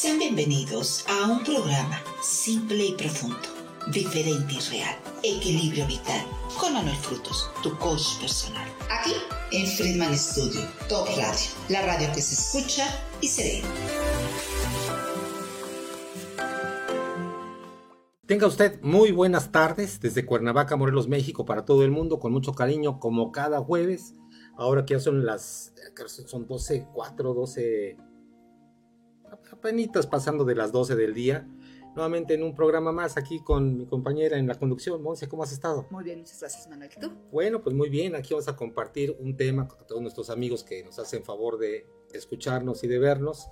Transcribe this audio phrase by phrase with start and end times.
[0.00, 3.36] Sean bienvenidos a un programa simple y profundo,
[3.92, 6.24] diferente y real, equilibrio vital,
[6.58, 8.66] con Manuel Frutos, tu coach personal.
[8.88, 9.12] Aquí
[9.52, 12.86] en Friedman Studio, Top Radio, la radio que se escucha
[13.20, 13.62] y se ve.
[18.24, 22.54] Tenga usted muy buenas tardes desde Cuernavaca, Morelos, México, para todo el mundo, con mucho
[22.54, 24.14] cariño, como cada jueves.
[24.56, 25.74] Ahora que ya son las,
[26.24, 27.98] son 12, 4, 12,
[29.52, 31.48] apenas pasando de las 12 del día.
[31.94, 35.02] Nuevamente en un programa más aquí con mi compañera en la conducción.
[35.02, 35.86] Monse, ¿cómo has estado?
[35.90, 36.90] Muy bien, muchas gracias, Manuel.
[37.00, 37.10] ¿Tú?
[37.32, 38.14] Bueno, pues muy bien.
[38.14, 41.86] Aquí vamos a compartir un tema con todos nuestros amigos que nos hacen favor de
[42.12, 43.50] escucharnos y de vernos,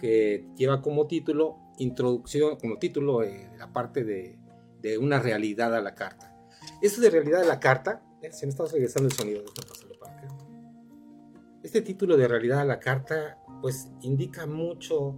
[0.00, 4.38] que lleva como título introducción, como título, eh, la parte de,
[4.80, 6.34] de, una realidad a la carta.
[6.82, 9.42] Esto de realidad a la carta, eh, se me está regresando el sonido,
[10.00, 10.28] para acá.
[11.62, 15.16] Este título de realidad a la carta, pues indica mucho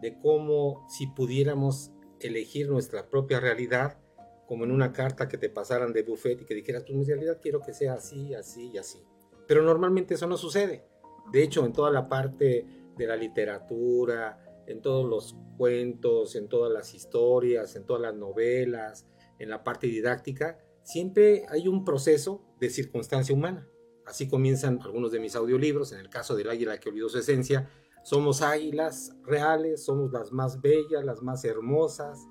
[0.00, 3.98] de cómo si pudiéramos elegir nuestra propia realidad,
[4.46, 7.38] como en una carta que te pasaran de buffet y que dijeras, pues mi realidad
[7.42, 9.04] quiero que sea así, así y así.
[9.46, 10.86] Pero normalmente eso no sucede.
[11.32, 12.64] De hecho, en toda la parte
[12.96, 19.06] de la literatura, en todos los cuentos, en todas las historias, en todas las novelas,
[19.38, 23.68] en la parte didáctica, siempre hay un proceso de circunstancia humana.
[24.06, 27.68] Así comienzan algunos de mis audiolibros, en el caso del águila que olvidó su esencia,
[28.02, 32.26] somos águilas reales, somos las más bellas, las más hermosas,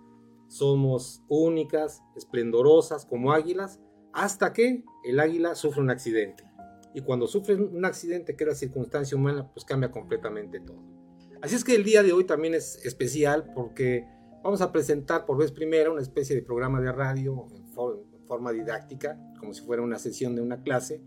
[0.48, 3.80] somos únicas, esplendorosas como águilas,
[4.14, 6.44] hasta que el águila sufre un accidente.
[6.94, 10.84] Y cuando sufre un accidente que era circunstancia humana, pues cambia completamente todo.
[11.42, 14.06] Así es que el día de hoy también es especial porque
[14.44, 17.66] vamos a presentar por vez primera una especie de programa de radio en,
[18.28, 21.02] forma didáctica, como si fuera una sesión de una clase.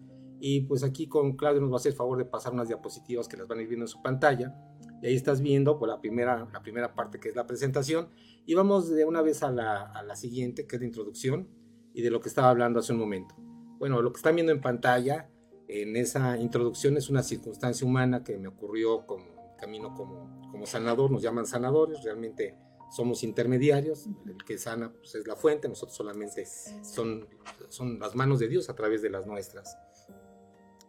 [0.47, 3.29] Y pues aquí con Claudio nos va a hacer el favor de pasar unas diapositivas
[3.29, 4.55] que las van a ir viendo en su pantalla.
[5.01, 8.11] Y ahí estás viendo pues, la, primera, la primera parte que es la presentación.
[8.45, 11.49] Y vamos de una vez a la, a la siguiente, que es la introducción
[11.95, 13.35] y de lo que estaba hablando hace un momento.
[13.79, 15.31] Bueno, lo que están viendo en pantalla
[15.67, 21.11] en esa introducción es una circunstancia humana que me ocurrió como camino como, como sanador,
[21.11, 22.55] nos llaman sanadores, realmente
[22.91, 26.45] somos intermediarios, el que sana pues, es la fuente, nosotros solamente
[26.83, 27.27] son,
[27.71, 29.79] son las manos de Dios a través de las nuestras.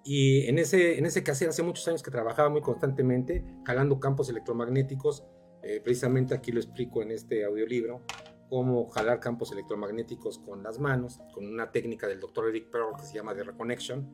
[0.05, 4.29] Y en ese, en ese caso hace muchos años que trabajaba muy constantemente, jalando campos
[4.29, 5.25] electromagnéticos,
[5.63, 8.03] eh, precisamente aquí lo explico en este audiolibro,
[8.47, 13.03] cómo jalar campos electromagnéticos con las manos, con una técnica del doctor Eric Pearl que
[13.03, 14.07] se llama de reconnection.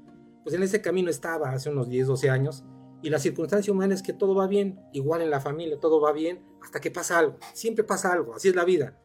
[0.44, 2.63] Pues en ese camino estaba hace unos 10, 12 años
[3.03, 6.12] y la circunstancia humana es que todo va bien, igual en la familia, todo va
[6.12, 7.38] bien, hasta que pasa algo.
[7.53, 8.97] Siempre pasa algo, así es la vida.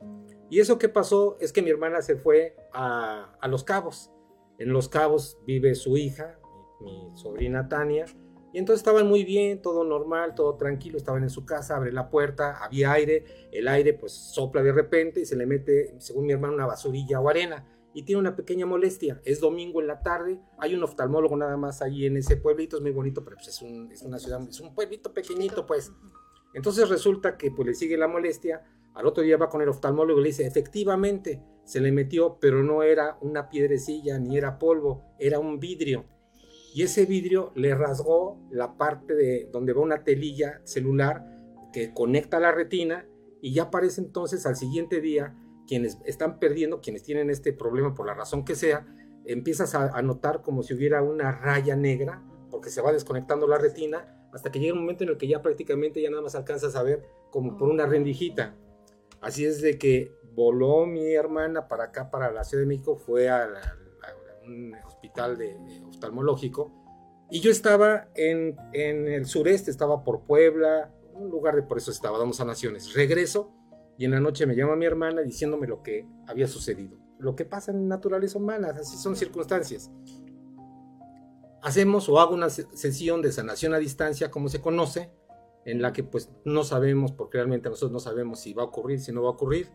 [0.51, 4.13] Y eso que pasó es que mi hermana se fue a, Los Cabos.
[4.59, 6.39] En Los Cabos vive su hija,
[6.81, 8.07] mi, sobrina Tania,
[8.53, 12.09] y entonces estaban muy bien, todo normal, todo tranquilo, estaban en su casa, abre la
[12.09, 16.33] puerta, había aire, el aire pues sopla de repente y se le mete, según mi
[16.33, 19.21] hermana, una basurilla o arena y tiene una pequeña molestia.
[19.25, 22.83] Es domingo en la tarde, hay un oftalmólogo nada más ahí en ese pueblito, es
[22.83, 25.93] muy bonito, pero pues es, un, es una ciudad, es un pueblito pequeñito, pues.
[26.55, 28.65] Entonces resulta que pues le sigue la molestia,
[28.95, 32.63] al otro día va con el oftalmólogo y le dice, efectivamente, se le metió, pero
[32.63, 36.07] no era una piedrecilla ni era polvo, era un vidrio.
[36.77, 41.25] Y ese vidrio le rasgó la parte de donde va una telilla celular
[41.73, 43.09] que conecta la retina
[43.41, 45.35] y ya aparece entonces al siguiente día
[45.67, 48.87] quienes están perdiendo, quienes tienen este problema por la razón que sea,
[49.25, 54.29] empiezas a, notar como si hubiera una raya negra, porque se va desconectando la retina,
[54.35, 56.83] hasta que llega un momento en el que ya prácticamente ya nada más alcanzas a
[56.83, 58.55] ver como por una rendijita.
[59.23, 63.31] Así es de que voló mi hermana para acá, para la Ciudad de México, fue
[63.31, 63.49] a,
[64.47, 66.73] un hospital de, oftalmológico,
[67.31, 71.91] y yo estaba en, en el sureste, estaba por Puebla, un lugar de por eso
[71.91, 72.95] estaba, damos a Naciones.
[72.95, 73.53] Regreso
[73.99, 76.99] y en la noche me llama mi hermana diciéndome lo que había sucedido.
[77.19, 79.91] Lo que pasa en naturaleza humana, así son circunstancias.
[81.63, 85.11] Hacemos o hago una sesión de sanación a distancia, como se conoce,
[85.65, 89.01] en la que pues no sabemos, porque realmente nosotros no sabemos si va a ocurrir,
[89.01, 89.71] si no va a ocurrir.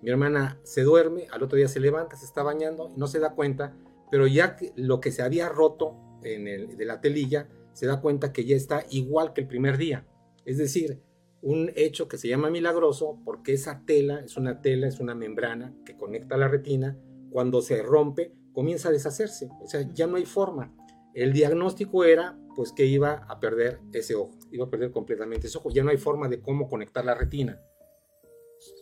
[0.00, 3.18] Mi hermana se duerme, al otro día se levanta, se está bañando y no se
[3.18, 3.76] da cuenta,
[4.14, 8.32] pero ya lo que se había roto en el, de la telilla, se da cuenta
[8.32, 10.06] que ya está igual que el primer día.
[10.44, 11.02] Es decir,
[11.42, 15.74] un hecho que se llama milagroso porque esa tela es una tela, es una membrana
[15.84, 16.96] que conecta la retina.
[17.32, 19.48] Cuando se rompe, comienza a deshacerse.
[19.60, 20.72] O sea, ya no hay forma.
[21.12, 25.58] El diagnóstico era pues que iba a perder ese ojo, iba a perder completamente ese
[25.58, 25.70] ojo.
[25.70, 27.60] Ya no hay forma de cómo conectar la retina.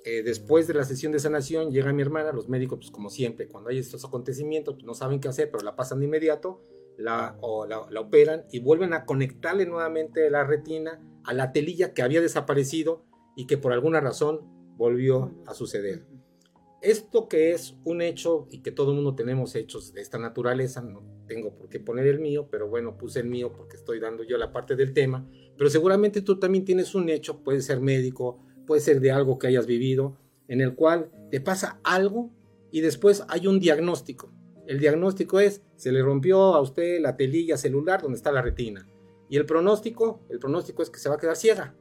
[0.05, 3.49] Eh, después de la sesión de sanación llega mi hermana, los médicos, pues como siempre,
[3.49, 6.63] cuando hay estos acontecimientos, pues, no saben qué hacer, pero la pasan de inmediato,
[6.97, 7.67] la, o
[7.99, 13.05] operan y vuelven a conectarle nuevamente la retina a la telilla que había desaparecido
[13.37, 14.41] y que por alguna razón
[14.77, 16.05] volvió a suceder.
[16.83, 20.83] Esto que es un hecho y que todo el mundo tenemos hechos de esta naturaleza,
[20.83, 24.25] no tengo por qué poner el mío, pero bueno, puse el mío porque estoy dando
[24.25, 25.25] yo la parte del tema,
[25.57, 29.47] pero seguramente tú también tienes un hecho, puede ser médico, puede ser de algo que
[29.47, 30.17] hayas vivido,
[30.49, 32.31] en el cual te pasa algo
[32.71, 34.33] y después hay un diagnóstico.
[34.67, 38.89] El diagnóstico es, se le rompió a usted la telilla celular donde está la retina.
[39.29, 41.75] Y el pronóstico, el pronóstico es que se va a quedar ciega.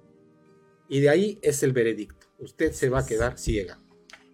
[0.89, 2.27] Y de ahí es el veredicto.
[2.39, 3.79] Usted se va a quedar ciega.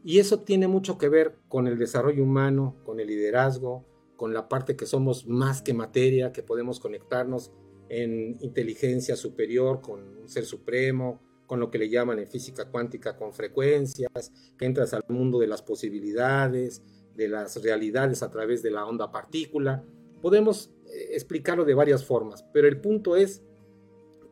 [0.04, 3.86] Y eso tiene mucho que ver con el desarrollo humano, con el liderazgo,
[4.16, 7.52] con la parte que somos más que materia, que podemos conectarnos
[7.90, 13.16] en inteligencia superior con un ser supremo, con lo que le llaman en física cuántica
[13.16, 16.84] con frecuencias, que entras al mundo de las posibilidades,
[17.16, 19.84] de las realidades a través de la onda partícula.
[20.22, 23.42] Podemos eh, explicarlo de varias formas, pero el punto es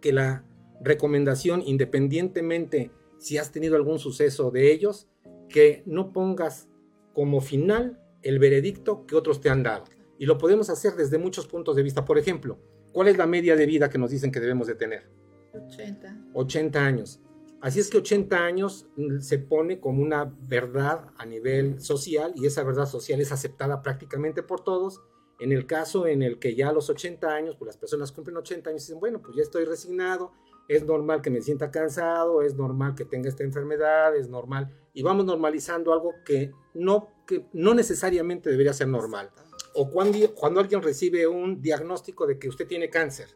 [0.02, 0.46] que la
[0.82, 5.08] recomendación, independientemente si has tenido algún suceso de ellos,
[5.50, 6.68] que no pongas
[7.14, 9.86] como final el veredicto que otros te han dado.
[10.20, 12.06] Y lo podemos hacer desde muchos puntos de vista.
[12.06, 12.60] Por ejemplo,
[12.92, 15.10] ¿cuál es la media de vida que nos dicen que debemos de tener?
[15.58, 16.18] 80.
[16.34, 17.20] 80 años.
[17.62, 18.88] Así es que 80 años
[19.20, 24.44] se pone como una verdad a nivel social y esa verdad social es aceptada prácticamente
[24.44, 25.02] por todos.
[25.40, 28.38] En el caso en el que ya a los 80 años, pues las personas cumplen
[28.38, 30.32] 80 años y dicen, bueno, pues ya estoy resignado,
[30.68, 35.04] es normal que me sienta cansado, es normal que tenga esta enfermedad, es normal, y
[35.04, 39.32] vamos normalizando algo que no, que no necesariamente debería ser normal.
[39.74, 43.30] O cuando, cuando alguien recibe un diagnóstico de que usted tiene cáncer,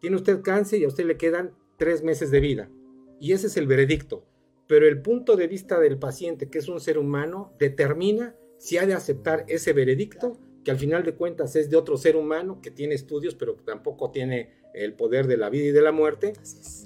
[0.00, 2.70] tiene usted cáncer y a usted le quedan tres meses de vida,
[3.20, 4.24] y ese es el veredicto.
[4.66, 8.86] Pero el punto de vista del paciente, que es un ser humano, determina si ha
[8.86, 12.70] de aceptar ese veredicto, que al final de cuentas es de otro ser humano que
[12.70, 16.34] tiene estudios, pero tampoco tiene el poder de la vida y de la muerte,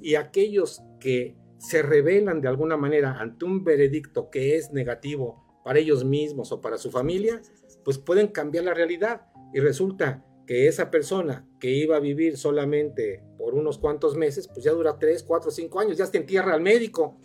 [0.01, 5.79] y aquellos que se revelan de alguna manera ante un veredicto que es negativo para
[5.79, 7.41] ellos mismos o para su familia,
[7.85, 9.23] pues pueden cambiar la realidad.
[9.55, 14.65] Y resulta que esa persona que iba a vivir solamente por unos cuantos meses, pues
[14.65, 17.19] ya dura 3, 4, 5 años, ya se entierra al médico.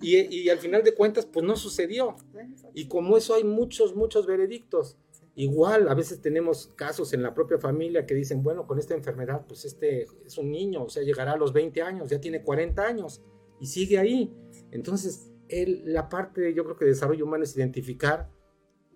[0.00, 2.16] Y, y al final de cuentas, pues no sucedió.
[2.74, 4.98] Y como eso hay muchos, muchos veredictos.
[5.36, 9.44] Igual, a veces tenemos casos en la propia familia que dicen, bueno, con esta enfermedad,
[9.48, 12.86] pues este es un niño, o sea, llegará a los 20 años, ya tiene 40
[12.86, 13.20] años
[13.60, 14.32] y sigue ahí.
[14.70, 18.30] Entonces, la parte, yo creo que de desarrollo humano es identificar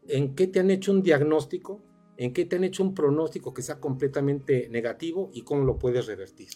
[0.06, 1.82] en qué te han hecho un diagnóstico,
[2.18, 6.06] en qué te han hecho un pronóstico que sea completamente negativo y cómo lo puedes
[6.06, 6.48] revertir.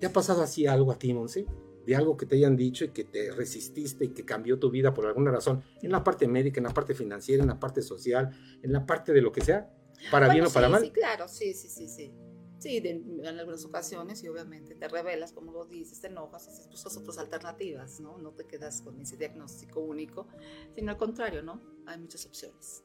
[0.00, 1.46] ¿Te ha pasado así algo a ti, Monse?
[1.86, 4.92] de algo que te hayan dicho y que te resististe y que cambió tu vida
[4.92, 8.28] por alguna razón, en la parte médica, en la parte financiera, en la parte social,
[8.60, 9.72] en la parte de lo que sea,
[10.10, 10.82] para bien o para mal.
[10.82, 12.12] Sí, claro, sí, sí, sí, sí.
[12.58, 16.96] Sí, en algunas ocasiones y obviamente te revelas, como lo dices, te enojas, haces buscas
[16.96, 18.18] otras alternativas, ¿no?
[18.18, 20.26] No te quedas con ese diagnóstico único,
[20.74, 21.62] sino al contrario, ¿no?
[21.86, 22.82] Hay muchas opciones.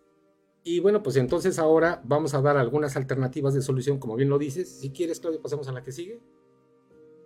[0.63, 4.37] Y bueno, pues entonces ahora vamos a dar algunas alternativas de solución, como bien lo
[4.37, 4.69] dices.
[4.69, 6.21] Si quieres, Claudio, pasemos a la que sigue.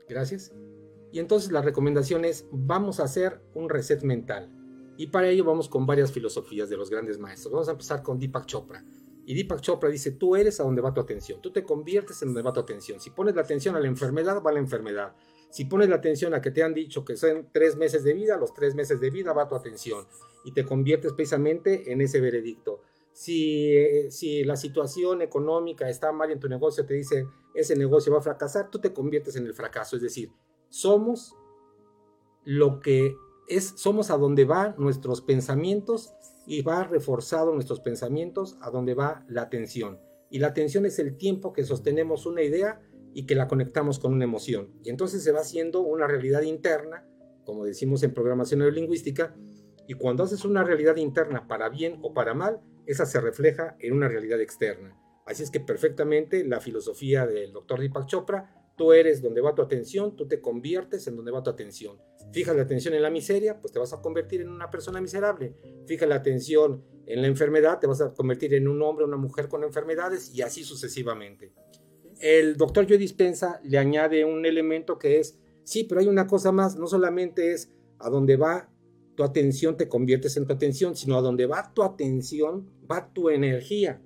[0.07, 0.53] Gracias.
[1.11, 4.51] Y entonces la recomendación es, vamos a hacer un reset mental.
[4.97, 7.51] Y para ello vamos con varias filosofías de los grandes maestros.
[7.51, 8.85] Vamos a empezar con Deepak Chopra.
[9.25, 12.29] Y Deepak Chopra dice, tú eres a donde va tu atención, tú te conviertes en
[12.29, 12.99] donde va tu atención.
[12.99, 15.15] Si pones la atención a la enfermedad, va la enfermedad.
[15.49, 18.37] Si pones la atención a que te han dicho que son tres meses de vida,
[18.37, 20.05] los tres meses de vida va tu atención.
[20.43, 22.81] Y te conviertes precisamente en ese veredicto.
[23.15, 28.11] Si, eh, si la situación económica está mal en tu negocio, te dice, ese negocio
[28.11, 29.95] va a fracasar, tú te conviertes en el fracaso.
[29.95, 30.31] Es decir,
[30.67, 31.33] somos
[32.43, 33.15] lo que
[33.47, 36.13] es, somos a donde van nuestros pensamientos
[36.45, 40.01] y va reforzado nuestros pensamientos a donde va la atención.
[40.29, 42.81] Y la atención es el tiempo que sostenemos una idea
[43.13, 44.73] y que la conectamos con una emoción.
[44.83, 47.07] Y entonces se va haciendo una realidad interna,
[47.45, 49.33] como decimos en programación neurolingüística,
[49.87, 53.93] y cuando haces una realidad interna para bien o para mal, esa se refleja en
[53.93, 54.97] una realidad externa.
[55.25, 59.61] Así es que perfectamente la filosofía del doctor Deepak Chopra Tú eres donde va tu
[59.61, 61.97] atención, tú te conviertes en donde va tu atención.
[62.33, 65.55] Fija la atención en la miseria, pues te vas a convertir en una persona miserable.
[65.85, 69.17] Fija la atención en la enfermedad, te vas a convertir en un hombre o una
[69.17, 71.53] mujer con enfermedades y así sucesivamente.
[72.19, 76.51] El doctor Joe Dispensa le añade un elemento que es, sí, pero hay una cosa
[76.51, 78.69] más, no solamente es a donde va
[79.15, 83.29] tu atención, te conviertes en tu atención, sino a donde va tu atención, va tu
[83.29, 84.01] energía.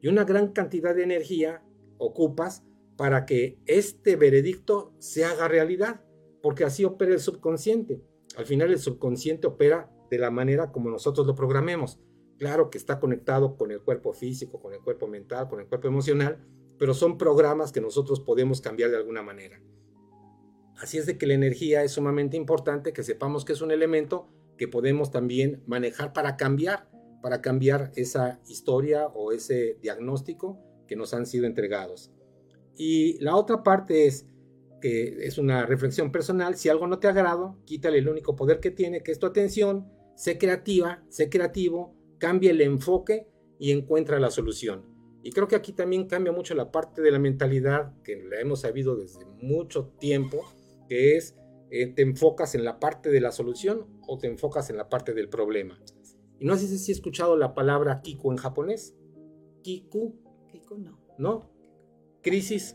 [0.00, 1.62] Y una gran cantidad de energía
[1.98, 2.64] ocupas
[2.96, 6.02] para que este veredicto se haga realidad,
[6.42, 8.02] porque así opera el subconsciente.
[8.36, 11.98] Al final el subconsciente opera de la manera como nosotros lo programemos.
[12.38, 15.88] Claro que está conectado con el cuerpo físico, con el cuerpo mental, con el cuerpo
[15.88, 16.44] emocional,
[16.78, 19.60] pero son programas que nosotros podemos cambiar de alguna manera.
[20.76, 24.28] Así es de que la energía es sumamente importante, que sepamos que es un elemento
[24.56, 26.88] que podemos también manejar para cambiar,
[27.20, 32.12] para cambiar esa historia o ese diagnóstico que nos han sido entregados.
[32.76, 34.26] Y la otra parte es
[34.80, 38.72] que es una reflexión personal, si algo no te agrada, quítale el único poder que
[38.72, 43.28] tiene, que es tu atención, sé creativa, sé creativo, cambia el enfoque
[43.58, 44.84] y encuentra la solución.
[45.22, 48.62] Y creo que aquí también cambia mucho la parte de la mentalidad que la hemos
[48.62, 50.40] sabido desde mucho tiempo,
[50.88, 51.36] que es
[51.70, 55.14] eh, te enfocas en la parte de la solución o te enfocas en la parte
[55.14, 55.80] del problema.
[56.38, 58.96] Y no sé si he escuchado la palabra kiku en japonés.
[59.62, 60.14] Kiku.
[60.50, 60.98] Kiku no.
[61.18, 61.50] ¿No?
[62.20, 62.74] Crisis.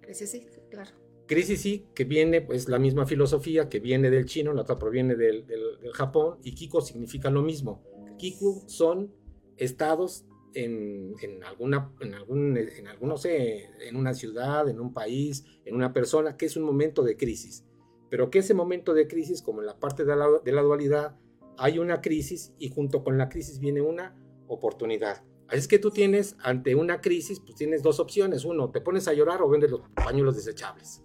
[0.00, 0.90] Crisis sí, claro.
[1.26, 5.14] Crisis sí, que viene, pues la misma filosofía que viene del chino, la otra proviene
[5.14, 5.62] del, del,
[5.92, 7.82] Japón, y Kiko significa lo mismo.
[8.18, 9.14] Kiku son
[9.56, 14.92] estados en, en, alguna, en algún, en algún, no sé, en una ciudad, en un
[14.92, 17.64] país, en una persona, que es un momento de crisis.
[18.10, 21.16] Pero que ese momento de crisis, como en la parte de la, de la dualidad,
[21.56, 24.16] hay una crisis y junto con la crisis viene una
[24.48, 25.24] oportunidad.
[25.48, 28.44] Así es que tú tienes, ante una crisis, pues tienes dos opciones.
[28.44, 31.02] Uno, te pones a llorar o vendes los pañuelos desechables.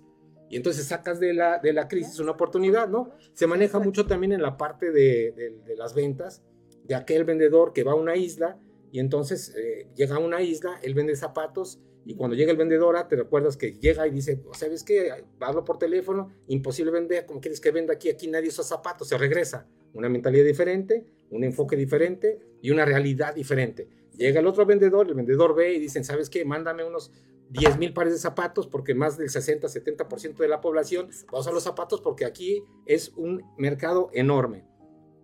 [0.49, 3.11] Y entonces sacas de la, de la crisis una oportunidad, ¿no?
[3.33, 6.41] Se maneja mucho también en la parte de, de, las ventas,
[6.85, 8.57] de aquel vendedor que va a una isla
[8.91, 12.95] y entonces eh, llega a una isla, él vende zapatos y cuando llega el vendedor,
[12.97, 15.11] ah, te recuerdas que llega y dice, ¿sabes qué?
[15.39, 18.09] Hablo por teléfono, imposible vender, ¿cómo quieres que venda aquí?
[18.09, 19.67] Aquí nadie usa zapatos, se regresa.
[19.93, 23.87] Una mentalidad diferente, un enfoque diferente y una realidad diferente.
[24.15, 26.45] Llega el otro vendedor, el vendedor ve y dicen, ¿sabes qué?
[26.45, 27.11] Mándame unos
[27.49, 31.53] 10 mil pares de zapatos porque más del 60-70% de la población va a usar
[31.53, 34.65] los zapatos porque aquí es un mercado enorme.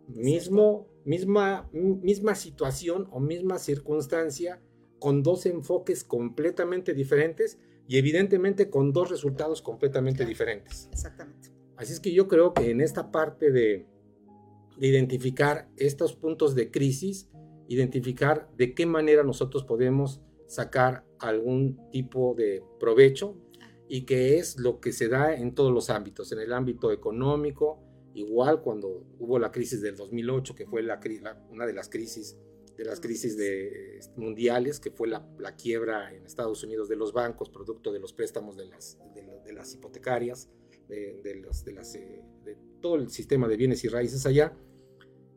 [0.07, 4.61] Mismo, misma, misma situación o misma circunstancia
[5.05, 10.89] con dos enfoques completamente diferentes y evidentemente con dos resultados completamente diferentes.
[10.91, 11.51] Exactamente.
[11.77, 13.85] Así es que yo creo que en esta parte de,
[14.79, 17.29] de identificar estos puntos de crisis,
[17.67, 23.37] identificar de qué manera nosotros podemos sacar algún tipo de provecho
[23.87, 27.79] y que es lo que se da en todos los ámbitos, en el ámbito económico,
[28.15, 30.99] igual cuando hubo la crisis del 2008, que fue la,
[31.51, 32.39] una de las crisis
[32.77, 37.49] de las crisis de, mundiales, que fue la, quiebra en Estados Unidos de los bancos,
[37.49, 40.49] producto de los préstamos de las, de, las hipotecarias,
[40.87, 44.53] de, los, de, las, de todo el sistema de bienes y raíces allá,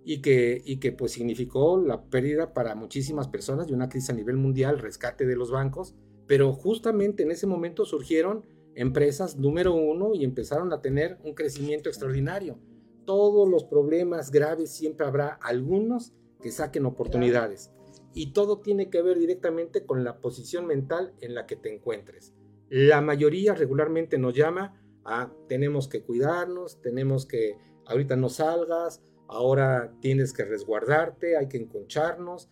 [0.04, 4.14] y que, y que pues significó la pérdida para muchísimas personas de una crisis a
[4.14, 5.94] nivel mundial, rescate de los bancos,
[6.26, 11.88] pero justamente en ese momento surgieron empresas número uno y empezaron a tener un crecimiento
[11.88, 12.58] extraordinario.
[13.04, 17.70] Todos los problemas graves siempre habrá algunos que saquen oportunidades.
[18.14, 22.34] Y todo tiene que ver directamente con la posición mental en la que te encuentres.
[22.68, 29.92] La mayoría regularmente nos llama a tenemos que cuidarnos, tenemos que ahorita no salgas, ahora
[30.00, 32.48] tienes que resguardarte, hay que enconcharnos,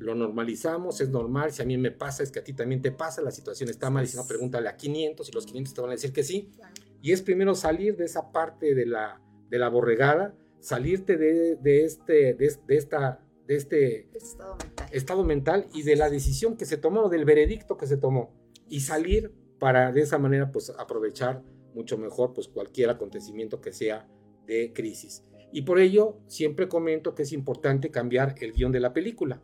[0.00, 2.90] lo normalizamos, es normal, si a mí me pasa, es que a ti también te
[2.90, 5.80] pasa, la situación está mal, y si no, pregúntale a 500 y los 500 te
[5.80, 6.50] van a decir que sí.
[7.02, 11.84] Y es primero salir de esa parte de la, de la borregada, salirte de, de
[11.84, 14.88] este, de, esta, de este estado mental.
[14.92, 18.34] estado mental y de la decisión que se tomó, del veredicto que se tomó,
[18.68, 21.42] y salir para de esa manera pues aprovechar
[21.74, 24.08] mucho mejor pues cualquier acontecimiento que sea
[24.46, 25.24] de crisis.
[25.52, 29.42] Y por ello siempre comento que es importante cambiar el guion de la película.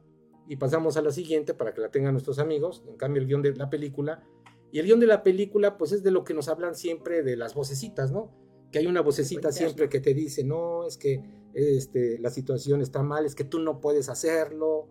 [0.48, 2.84] Y pasamos a la siguiente para que la tengan nuestros amigos.
[2.86, 4.22] En cambio, el guion de la película.
[4.70, 7.36] Y el guion de la película, pues es de lo que nos hablan siempre de
[7.36, 8.32] las vocecitas, ¿no?
[8.70, 11.22] Que hay una vocecita siempre que te dice, no, es que
[11.54, 14.88] este, la situación está mal, es que tú no puedes hacerlo.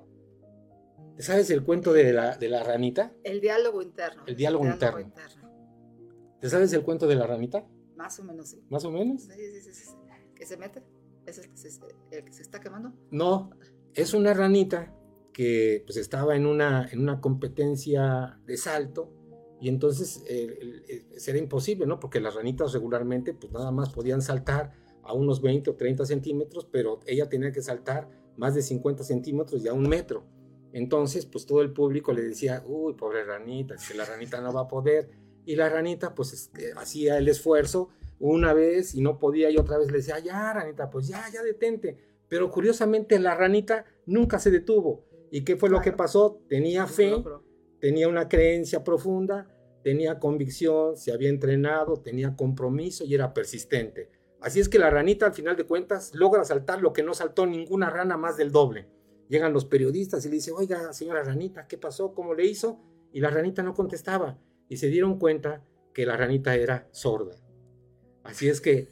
[1.20, 3.13] ¿Sabes el cuento de la, de la ranita?
[3.24, 4.24] El diálogo interno.
[4.25, 5.13] El diálogo, interno.
[6.41, 7.65] ¿Te sabes el cuento de la ranita?
[7.96, 8.62] Más o menos, sí.
[8.70, 9.24] ¿Más o menos?
[9.24, 9.74] Sí, sí, sí.
[9.74, 9.96] sí.
[10.36, 10.84] ¿Que se mete?
[11.25, 12.94] ¿Es el que se, está quemando?
[13.12, 13.50] No,
[13.94, 14.94] es una ranita
[15.34, 19.12] que pues estaba en una, en una competencia de salto
[19.59, 22.00] y entonces eh, era imposible, ¿no?
[22.00, 26.65] Porque las ranitas regularmente pues nada más podían saltar a unos 20 o 30 centímetros,
[26.65, 30.25] pero ella tenía que saltar más de 50 centímetros y a un metro.
[30.74, 34.62] Entonces, pues todo el público le decía, uy, pobre ranita, que la ranita no va
[34.62, 35.09] a poder.
[35.45, 39.77] Y la ranita pues este, hacía el esfuerzo una vez y no podía y otra
[39.77, 41.97] vez le decía, ya, ranita, pues ya, ya detente.
[42.27, 45.05] Pero curiosamente la ranita nunca se detuvo.
[45.31, 46.41] ¿Y qué fue lo que pasó?
[46.50, 47.24] Tenía fe,
[47.86, 49.48] tenía una creencia profunda,
[49.84, 54.10] tenía convicción, se había entrenado, tenía compromiso y era persistente.
[54.42, 57.46] Así es que la ranita al final de cuentas logra saltar lo que no saltó
[57.46, 58.88] ninguna rana más del doble.
[59.30, 62.15] Llegan los periodistas y le dicen, oiga, señora ranita, ¿qué pasó?
[62.15, 62.82] ¿Cómo le hizo?
[63.13, 64.39] Y la ranita no contestaba.
[64.68, 65.63] Y se dieron cuenta
[65.94, 67.36] que la ranita era sorda
[68.24, 68.89] Así es que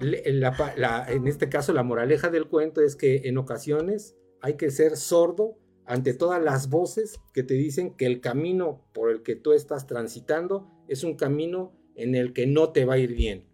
[0.00, 5.58] en este caso la moraleja del cuento es que en ocasiones hay que ser sordo
[5.90, 9.88] ante todas las voces que te dicen que el camino por el que tú estás
[9.88, 13.44] transitando es un camino en el que no te va a ir bien.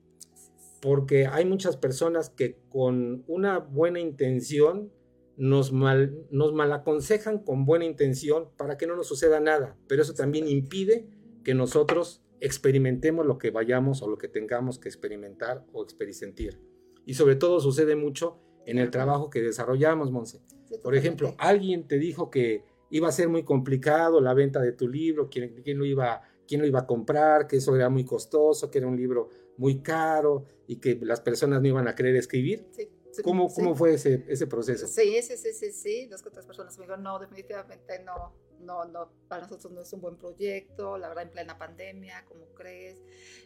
[0.82, 4.92] Porque hay muchas personas que con una buena intención
[5.38, 10.12] nos mal, nos malaconsejan con buena intención para que no nos suceda nada, pero eso
[10.12, 11.08] también impide
[11.42, 16.60] que nosotros experimentemos lo que vayamos o lo que tengamos que experimentar o experimentar.
[17.06, 20.42] Y sobre todo sucede mucho en el trabajo que desarrollamos, Monse.
[20.82, 24.88] Por ejemplo, alguien te dijo que iba a ser muy complicado la venta de tu
[24.88, 28.70] libro, quién, quién, lo iba, quién lo iba a comprar, que eso era muy costoso,
[28.70, 32.66] que era un libro muy caro y que las personas no iban a querer escribir.
[32.72, 32.88] Sí.
[33.22, 34.86] ¿Cómo, ¿Cómo, fue ese, ese proceso?
[34.86, 36.06] Sí, sí, sí, sí, sí.
[36.06, 40.00] Dos otras personas me dijeron, no, definitivamente no, no, no, para nosotros no es un
[40.00, 43.02] buen proyecto, la verdad en plena pandemia, ¿cómo crees?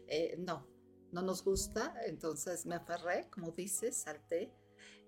[0.09, 0.67] Eh, no,
[1.13, 4.53] no nos gusta, entonces me aferré, como dices, salté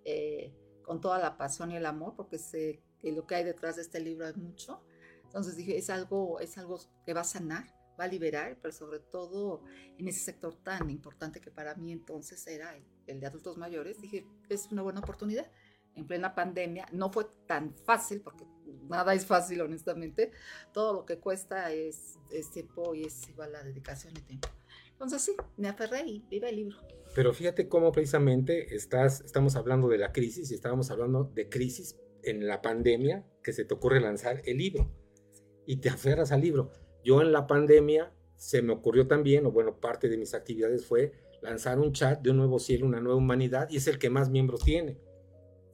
[0.04, 0.52] eh,
[0.82, 3.82] con toda la pasión y el amor, porque sé que lo que hay detrás de
[3.82, 4.82] este libro es mucho.
[5.24, 7.66] Entonces dije, es algo, es algo que va a sanar,
[7.98, 9.62] va a liberar, pero sobre todo
[9.98, 14.26] en ese sector tan importante que para mí entonces era el, de adultos mayores, dije,
[14.48, 15.50] es una buena oportunidad
[15.94, 16.86] en plena pandemia.
[16.92, 18.46] No fue tan fácil, porque
[18.88, 20.32] nada es fácil, honestamente.
[20.72, 22.18] Todo lo que cuesta es,
[22.52, 24.48] tiempo y es igual la dedicación y tiempo.
[25.02, 26.76] Entonces sí, me aferré y viva el libro.
[27.12, 31.98] Pero fíjate cómo precisamente estás, estamos hablando de la crisis y estábamos hablando de crisis
[32.22, 34.88] en la pandemia que se te ocurre lanzar el libro
[35.66, 36.70] y te aferras al libro.
[37.02, 41.12] Yo en la pandemia se me ocurrió también, o bueno, parte de mis actividades fue
[41.40, 44.30] lanzar un chat de un nuevo cielo, una nueva humanidad y es el que más
[44.30, 45.00] miembros tiene.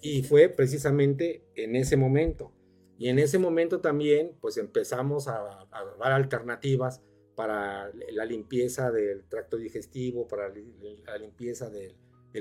[0.00, 2.54] Y fue precisamente en ese momento.
[2.96, 5.68] Y en ese momento también, pues empezamos a,
[6.00, 7.02] dar alternativas
[7.38, 11.94] para la limpieza del tracto digestivo, para la limpieza del,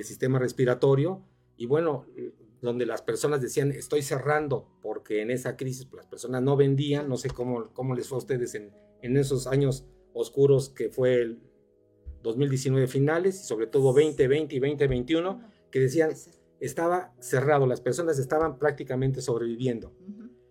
[0.03, 1.21] sistema respiratorio.
[1.55, 2.07] Y bueno,
[2.63, 7.07] donde las personas decían, estoy cerrando, porque en esa crisis pues, las personas no vendían,
[7.07, 8.71] no sé cómo, cómo les fue a ustedes en,
[9.03, 11.41] en esos años oscuros que fue el
[12.23, 16.09] 2019 finales y sobre todo 2020 y 2021, que decían,
[16.59, 19.93] estaba cerrado, las personas estaban prácticamente sobreviviendo.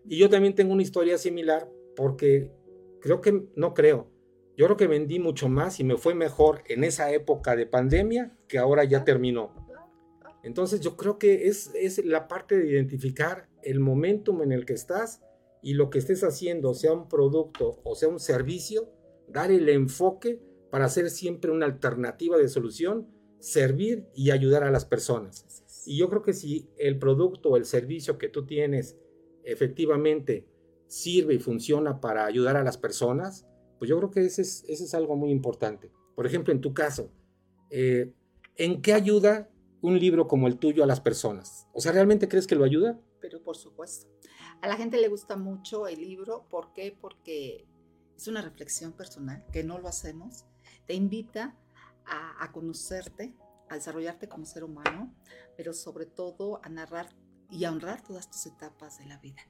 [0.05, 2.53] Y yo también tengo una historia similar porque
[3.01, 4.15] creo que, no creo,
[4.57, 8.37] yo creo que vendí mucho más y me fue mejor en esa época de pandemia
[8.49, 9.53] que ahora ya terminó.
[10.43, 14.73] Entonces yo creo que es, es la parte de identificar el momentum en el que
[14.73, 15.21] estás
[15.61, 18.89] y lo que estés haciendo, sea un producto o sea un servicio,
[19.29, 20.41] dar el enfoque
[20.71, 23.09] para hacer siempre una alternativa de solución,
[23.41, 25.45] servir y ayudar a las personas.
[25.85, 28.97] Y yo creo que si el producto o el servicio que tú tienes
[29.45, 30.47] efectivamente
[30.87, 33.47] sirve y funciona para ayudar a las personas,
[33.79, 35.91] pues yo creo que ese es, es algo muy importante.
[36.15, 37.11] Por ejemplo, en tu caso,
[37.71, 38.13] eh,
[38.57, 39.51] ¿en qué ayuda
[39.83, 41.67] un libro como el tuyo a las personas?
[41.73, 42.99] O sea, ¿realmente crees que lo ayuda?
[43.21, 44.09] Pero por supuesto.
[44.63, 46.47] A la gente le gusta mucho el libro.
[46.49, 46.97] ¿Por qué?
[46.99, 47.67] Porque
[48.17, 50.47] es una reflexión personal, que no lo hacemos.
[50.87, 51.55] Te invita
[52.07, 53.37] a, a conocerte,
[53.69, 55.15] a desarrollarte como ser humano,
[55.57, 57.15] pero sobre todo a narrar
[57.51, 59.43] y a honrar todas tus etapas de la vida.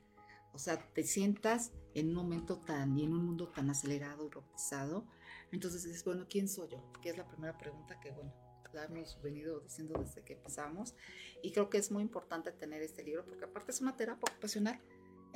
[0.57, 4.31] O sea, te sientas en un momento tan y en un mundo tan acelerado y
[4.31, 5.07] robotizado.
[5.53, 6.91] Entonces dices, bueno, ¿quién soy yo?
[7.03, 8.33] Que es la primera pregunta que, bueno,
[8.73, 10.95] la hemos venido diciendo desde que empezamos.
[11.43, 14.81] Y creo que es muy importante tener este libro porque aparte es una terapia ocupacional.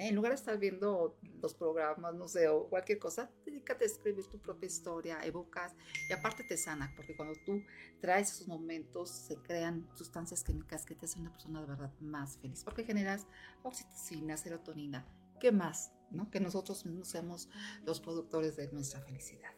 [0.00, 4.24] En lugar de estar viendo los programas, no sé, o cualquier cosa, dedícate a escribir
[4.28, 5.74] tu propia historia, evocas
[6.08, 7.62] y aparte te sana, porque cuando tú
[8.00, 12.38] traes esos momentos se crean sustancias químicas que te hacen una persona de verdad más
[12.38, 13.26] feliz, porque generas
[13.62, 15.06] oxitocina, serotonina,
[15.38, 15.92] ¿qué más?
[16.10, 16.30] ¿no?
[16.30, 17.50] Que nosotros mismos seamos
[17.84, 19.50] los productores de nuestra felicidad.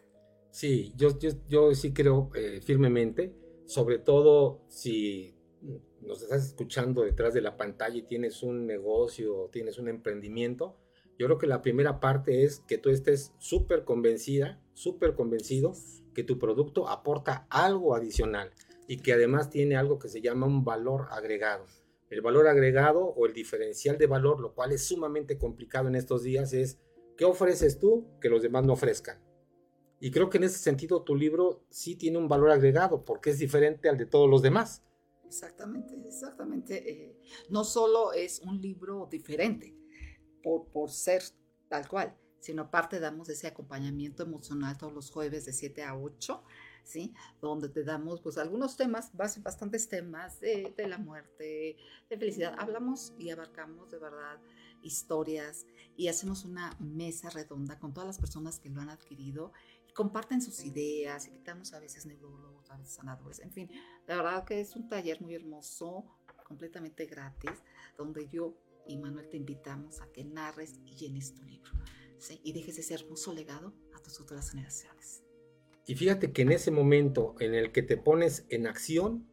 [0.51, 3.33] Sí, yo, yo, yo sí creo eh, firmemente,
[3.67, 5.37] sobre todo si
[6.01, 10.77] nos estás escuchando detrás de la pantalla y tienes un negocio tienes un emprendimiento,
[11.19, 15.73] yo creo que la primera parte es que tú estés súper convencida, súper convencido
[16.15, 18.51] que tu producto aporta algo adicional
[18.89, 21.67] y que además tiene algo que se llama un valor agregado.
[22.11, 26.23] El valor agregado o el diferencial de valor, lo cual es sumamente complicado en estos
[26.23, 26.79] días, es
[27.17, 29.19] ¿qué ofreces tú que los demás no ofrezcan?
[30.01, 33.39] Y creo que en ese sentido tu libro sí tiene un valor agregado porque es
[33.39, 34.83] diferente al de todos los demás.
[35.33, 36.91] Exactamente, exactamente.
[36.91, 37.19] Eh,
[37.49, 39.75] no solo es un libro diferente
[40.43, 41.23] por, por ser
[41.69, 46.45] tal cual, sino aparte damos ese acompañamiento emocional todos los jueves de 7 a 8,
[46.85, 47.15] ¿sí?
[47.41, 51.79] Donde te damos pues algunos temas, bastantes temas de, la muerte,
[52.11, 52.55] de felicidad.
[52.59, 54.39] Hablamos y abarcamos de verdad
[54.83, 55.65] historias
[55.97, 59.53] y hacemos una mesa redonda con todas las personas que lo han adquirido
[59.89, 62.52] y comparten sus ideas, invitamos a veces neurólogos,
[62.85, 63.41] sanadores.
[63.41, 63.71] En fin,
[64.07, 66.05] la verdad que es un taller muy hermoso,
[66.47, 67.51] completamente gratis,
[67.97, 68.57] donde yo
[68.87, 71.71] y Manuel te invitamos a que narres y llenes tu libro
[72.19, 72.41] ¿sí?
[72.43, 75.23] y dejes ese hermoso legado a tus futuras generaciones.
[75.87, 79.29] Y fíjate que en ese momento en el que te pones en acción,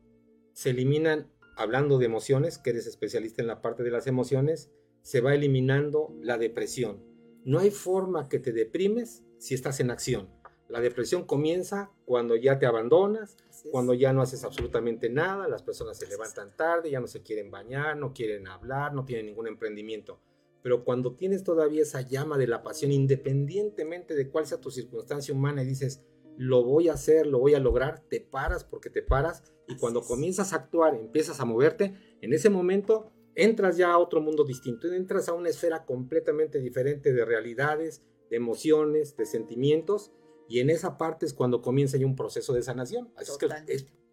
[0.54, 4.71] se eliminan, hablando de emociones, que eres especialista en la parte de las emociones,
[5.02, 7.04] se va eliminando la depresión.
[7.45, 10.30] No hay forma que te deprimes si estás en acción.
[10.70, 13.38] La depresión comienza cuando ya te abandonas,
[13.72, 17.50] cuando ya no haces absolutamente nada, las personas se levantan tarde, ya no se quieren
[17.50, 20.20] bañar, no quieren hablar, no tienen ningún emprendimiento.
[20.62, 25.34] Pero cuando tienes todavía esa llama de la pasión, independientemente de cuál sea tu circunstancia
[25.34, 26.04] humana, y dices,
[26.38, 30.04] lo voy a hacer, lo voy a lograr, te paras porque te paras, y cuando
[30.04, 34.92] comienzas a actuar, empiezas a moverte, en ese momento entras ya a otro mundo distinto,
[34.94, 40.12] entras a una esfera completamente diferente de realidades, de emociones, de sentimientos,
[40.50, 43.14] y en esa parte es cuando comienza ya un proceso de sanación.
[43.16, 43.48] Así es que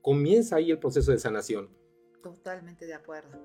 [0.03, 1.71] comienza ahí el proceso de sanación.
[2.23, 3.37] Totalmente de acuerdo.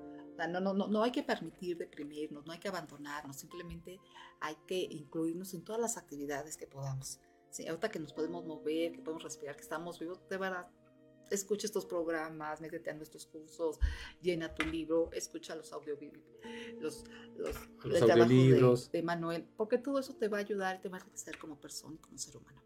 [0.48, 3.98] No, no, no, no hay que permitir deprimirnos, no hay que abandonarnos, simplemente
[4.40, 7.20] hay que incluirnos en todas las actividades que podamos.
[7.50, 10.68] Sí, ahorita que nos podemos mover, que podemos respirar, que estamos vivos, de verdad,
[11.30, 13.78] escucha estos programas, métete a nuestros cursos,
[14.20, 16.24] llena tu libro, escucha los audiolibros,
[16.80, 17.04] los,
[17.36, 20.98] los, audiolibros de, de, Manuel, porque todo eso te va a ayudar y te va
[20.98, 22.62] a enriquecer como persona y como ser humano.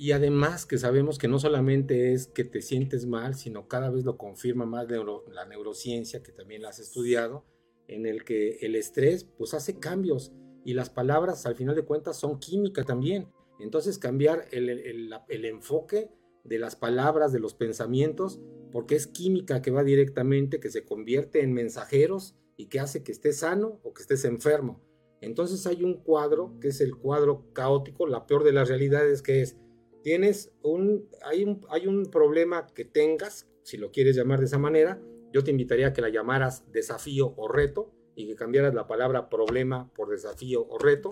[0.00, 4.04] Y además que sabemos que no solamente es que te sientes mal, sino cada vez
[4.04, 7.44] lo confirma más la neurociencia, que también la has estudiado,
[7.88, 10.32] en el que el estrés pues hace cambios
[10.64, 13.26] y las palabras al final de cuentas son química también.
[13.58, 16.12] Entonces cambiar el, el, el enfoque
[16.44, 21.42] de las palabras, de los pensamientos, porque es química que va directamente, que se convierte
[21.42, 24.80] en mensajeros y que hace que estés sano o que estés enfermo.
[25.20, 29.42] Entonces hay un cuadro, que es el cuadro caótico, la peor de las realidades, que
[29.42, 29.56] es
[30.02, 34.58] tienes un hay, un, hay un problema que tengas, si lo quieres llamar de esa
[34.58, 35.00] manera,
[35.32, 39.28] yo te invitaría a que la llamaras desafío o reto y que cambiaras la palabra
[39.28, 41.10] problema por desafío o reto.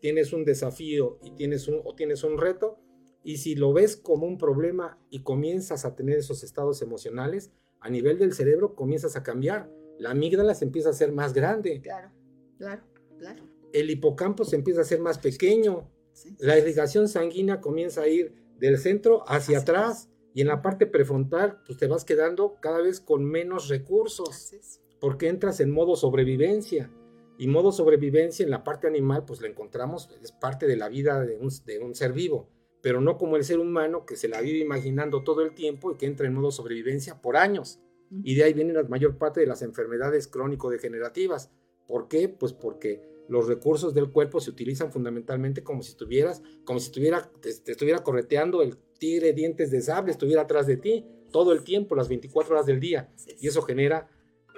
[0.00, 2.78] Tienes un desafío y tienes un, o tienes un reto,
[3.24, 7.88] y si lo ves como un problema y comienzas a tener esos estados emocionales, a
[7.88, 9.70] nivel del cerebro comienzas a cambiar.
[9.98, 11.80] La amígdala se empieza a ser más grande.
[11.80, 12.12] Claro,
[12.58, 12.82] claro,
[13.18, 13.48] claro.
[13.72, 15.90] El hipocampo se empieza a ser más pequeño.
[16.38, 20.10] La irrigación sanguínea comienza a ir del centro hacia atrás.
[20.36, 24.52] y en la parte prefrontal pues te vas quedando cada vez con menos recursos
[25.00, 26.90] porque entras en modo sobrevivencia
[27.38, 31.20] y modo sobrevivencia en la parte animal pues la encontramos es parte de la vida
[31.20, 32.48] de un, de un ser vivo
[32.84, 35.96] pero no como el ser humano que se la vive imaginando todo el tiempo y
[35.96, 37.80] que entra en modo sobrevivencia por años.
[38.22, 41.50] Y de ahí viene la mayor parte de las enfermedades crónico-degenerativas.
[41.86, 42.28] ¿por qué?
[42.28, 47.30] pues porque los recursos del cuerpo se utilizan fundamentalmente como si estuvieras, como si estuviera,
[47.40, 51.96] te, estuviera correteando el tigre dientes de sable, estuviera atrás de ti todo el tiempo,
[51.96, 53.12] las 24 horas del día.
[53.40, 54.08] Y eso genera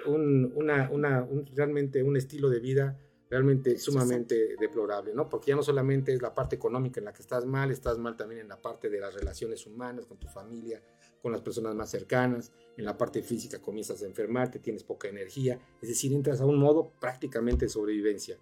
[0.05, 2.97] un, una, una, realmente un estilo de vida
[3.29, 5.27] realmente sumamente deplorable, ¿no?
[5.27, 8.15] Porque ya no solamente es la parte económica en la que estás mal, estás mal
[8.15, 10.81] también en la parte de las relaciones humanas, con tu familia,
[11.21, 15.59] con las personas más cercanas, en la parte física comienzas a enfermarte, tienes poca energía,
[15.81, 18.37] es decir, entras a un modo prácticamente de sobrevivencia.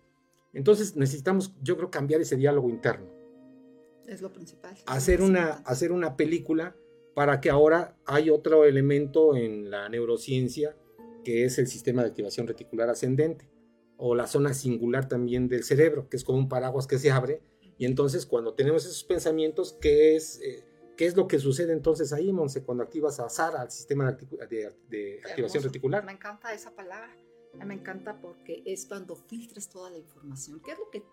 [0.55, 3.05] Entonces necesitamos, yo creo, cambiar ese diálogo interno.
[4.07, 4.75] Es lo principal.
[4.87, 6.75] Hacer, una, hacer una película
[7.13, 10.75] para que ahora hay otro elemento en la neurociencia
[11.23, 13.49] que es el sistema de activación reticular ascendente
[13.97, 17.41] o la zona singular también del cerebro, que es como un paraguas que se abre.
[17.77, 20.63] Y entonces cuando tenemos esos pensamientos, ¿qué es, eh,
[20.95, 24.73] ¿qué es lo que sucede entonces ahí, Monse, cuando activas a SARA, al sistema de,
[24.87, 26.05] de activación reticular?
[26.05, 27.09] Me encanta esa palabra
[27.63, 30.59] me encanta porque es cuando filtras toda la información.
[30.59, 31.03] ¿Qué es lo que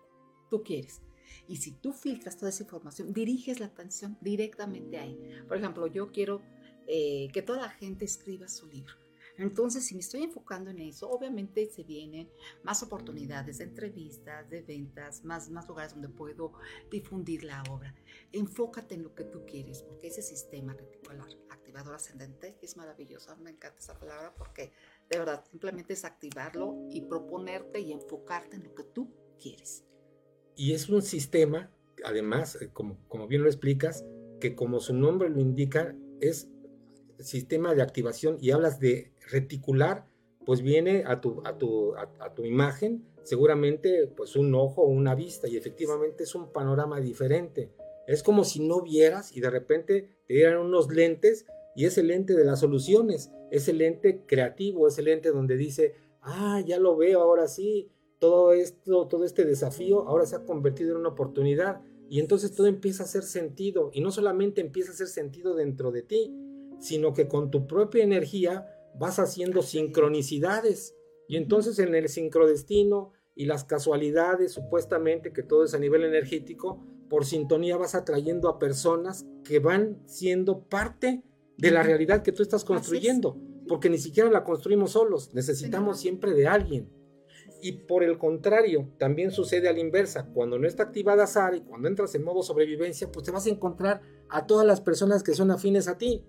[0.49, 1.01] tú quieres?
[1.47, 5.17] Y si tú filtras toda esa información, diriges la atención directamente ahí.
[5.47, 6.41] Por ejemplo, yo quiero
[6.87, 8.93] eh, que toda la gente escriba su libro.
[9.37, 12.29] Entonces, si me estoy enfocando en eso, obviamente se vienen
[12.61, 16.53] más oportunidades de entrevistas, de ventas, más, más lugares donde puedo
[16.91, 17.95] difundir la obra.
[18.31, 23.35] Enfócate en lo que tú quieres, porque ese sistema reticular activador ascendente es maravilloso.
[23.37, 24.71] Me encanta esa palabra porque
[25.09, 29.83] de verdad, simplemente es activarlo y proponerte y enfocarte en lo que tú quieres.
[30.55, 31.71] Y es un sistema,
[32.03, 34.05] además, eh, como, como bien lo explicas,
[34.39, 36.49] que como su nombre lo indica, es
[37.19, 40.07] sistema de activación y hablas de reticular,
[40.45, 45.15] pues viene a tu, a tu, a, tu imagen seguramente pues un ojo o una
[45.15, 47.71] vista y efectivamente es un panorama diferente.
[48.05, 52.07] Es como si no vieras y de repente te dieran unos lentes y es el
[52.07, 56.79] lente de las soluciones, es el lente creativo, es el lente donde dice, ah, ya
[56.79, 61.09] lo veo, ahora sí, todo esto, todo este desafío ahora se ha convertido en una
[61.09, 65.55] oportunidad y entonces todo empieza a hacer sentido y no solamente empieza a hacer sentido
[65.55, 66.33] dentro de ti,
[66.79, 70.95] sino que con tu propia energía vas haciendo sincronicidades.
[71.27, 76.83] Y entonces en el sincrodestino y las casualidades, supuestamente que todo es a nivel energético,
[77.09, 81.23] por sintonía vas atrayendo a personas que van siendo parte
[81.57, 83.37] de la realidad que tú estás construyendo,
[83.67, 86.89] porque ni siquiera la construimos solos, necesitamos siempre de alguien.
[87.61, 90.25] Y por el contrario, también sucede a la inversa.
[90.33, 93.49] Cuando no está activada SAR y cuando entras en modo sobrevivencia, pues te vas a
[93.49, 96.25] encontrar a todas las personas que son afines a ti.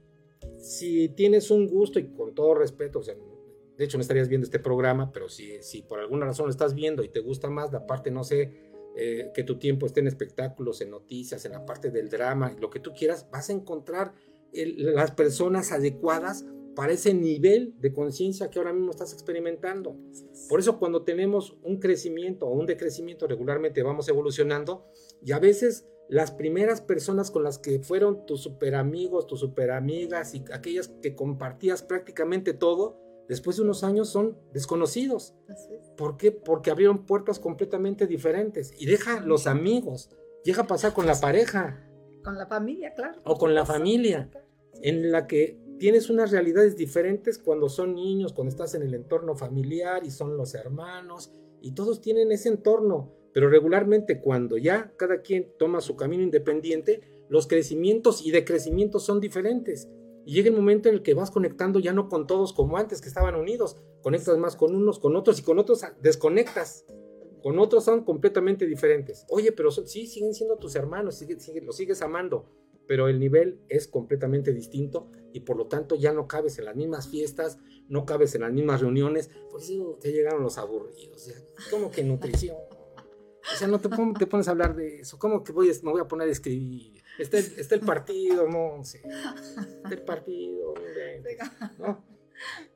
[0.59, 3.17] Si tienes un gusto y con todo respeto, o sea,
[3.77, 6.75] de hecho no estarías viendo este programa, pero si, si por alguna razón lo estás
[6.75, 8.53] viendo y te gusta más la parte, no sé,
[8.97, 12.71] eh, que tu tiempo esté en espectáculos, en noticias, en la parte del drama, lo
[12.71, 14.15] que tú quieras, vas a encontrar
[14.77, 19.97] las personas adecuadas para ese nivel de conciencia que ahora mismo estás experimentando.
[20.49, 24.87] Por eso cuando tenemos un crecimiento o un decrecimiento regularmente vamos evolucionando
[25.23, 29.71] y a veces las primeras personas con las que fueron tus super amigos, tus super
[29.71, 35.35] amigas y aquellas que compartías prácticamente todo, después de unos años son desconocidos.
[35.97, 36.31] ¿Por qué?
[36.31, 40.11] Porque abrieron puertas completamente diferentes y deja los amigos,
[40.45, 41.89] llega a pasar con la pareja.
[42.23, 43.21] Con la familia, claro.
[43.25, 44.31] O con la familia,
[44.83, 49.35] en la que tienes unas realidades diferentes cuando son niños, cuando estás en el entorno
[49.35, 55.23] familiar y son los hermanos, y todos tienen ese entorno, pero regularmente cuando ya cada
[55.23, 59.89] quien toma su camino independiente, los crecimientos y decrecimientos son diferentes.
[60.27, 63.01] Y llega el momento en el que vas conectando ya no con todos como antes
[63.01, 66.85] que estaban unidos, conectas más con unos, con otros y con otros desconectas.
[67.43, 69.27] Con otros son completamente diferentes.
[69.29, 71.23] Oye, pero sí, siguen siendo tus hermanos,
[71.63, 72.47] los sigues amando
[72.87, 76.77] pero el nivel es completamente distinto y por lo tanto ya no cabes en las
[76.77, 81.33] mismas fiestas, no cabes en las mismas reuniones, pues sí, te llegaron los aburridos,
[81.71, 82.57] como que nutrición.
[83.53, 86.01] O sea, no te, te, pones a hablar de eso, ¿cómo que voy, me voy
[86.01, 87.03] a poner a escribir?
[87.19, 89.03] Está el, está el partido, no sé.
[89.85, 90.75] Está el partido,
[91.79, 92.05] ¿no?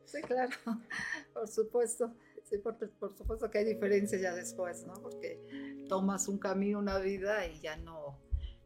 [0.05, 0.51] Sí, claro,
[1.33, 2.15] por supuesto.
[2.45, 4.95] Sí, por, por, supuesto que hay diferencias ya después, ¿no?
[4.95, 8.19] Porque tomas un camino, una vida y ya no,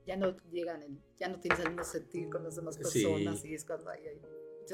[0.07, 0.83] ya no llegan,
[1.19, 4.01] ya no tienes el mismo sentir con las demás personas y es cuando hay,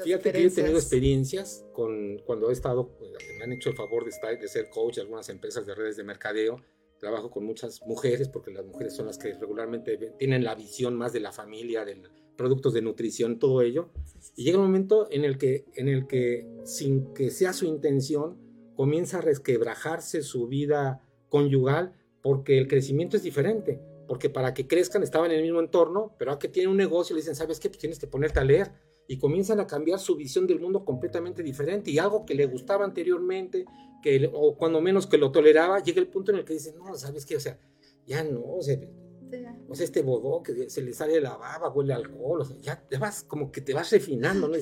[0.03, 4.03] Fíjate que he tenido experiencias con cuando he estado, pues, me han hecho el favor
[4.03, 6.61] de, estar, de ser coach de algunas empresas de redes de mercadeo.
[6.99, 11.11] Trabajo con muchas mujeres porque las mujeres son las que regularmente tienen la visión más
[11.11, 12.01] de la familia, de
[12.35, 13.89] productos de nutrición, todo ello.
[14.35, 18.37] Y llega un momento en el que, en el que sin que sea su intención,
[18.75, 25.03] comienza a resquebrajarse su vida conyugal porque el crecimiento es diferente porque para que crezcan
[25.03, 27.69] estaban en el mismo entorno, pero a que tienen un negocio le dicen, ¿sabes qué?
[27.69, 28.71] Pues tienes que ponerte a leer.
[29.07, 31.91] Y comienzan a cambiar su visión del mundo completamente diferente.
[31.91, 33.65] Y algo que le gustaba anteriormente,
[34.01, 36.95] que, o cuando menos que lo toleraba, llega el punto en el que dicen, no,
[36.95, 37.35] ¿sabes qué?
[37.35, 37.59] O sea,
[38.07, 38.79] ya no, o sea,
[39.67, 42.57] o sea este bodó que se le sale la baba, huele a alcohol, o sea,
[42.57, 44.57] ya te vas, como que te vas refinando, ¿no?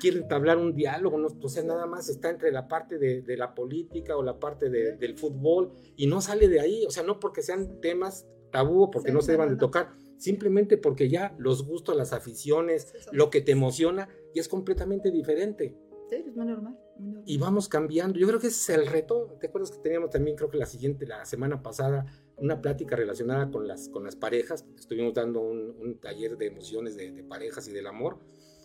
[0.00, 1.28] quiere entablar un diálogo, ¿no?
[1.40, 4.68] o sea, nada más está entre la parte de, de la política o la parte
[4.70, 8.88] de, del fútbol y no sale de ahí, o sea, no porque sean temas tabú
[8.88, 13.40] porque no se deban de tocar, simplemente porque ya los gustos, las aficiones, lo que
[13.40, 15.76] te emociona, ya es completamente diferente.
[16.08, 16.78] Sí, es muy normal,
[17.26, 18.16] Y vamos cambiando.
[18.16, 19.36] Yo creo que ese es el reto.
[19.40, 23.50] ¿Te acuerdas que teníamos también, creo que la siguiente, la semana pasada, una plática relacionada
[23.50, 24.64] con las, con las parejas?
[24.78, 28.20] Estuvimos dando un, taller de emociones de, de, parejas y del amor.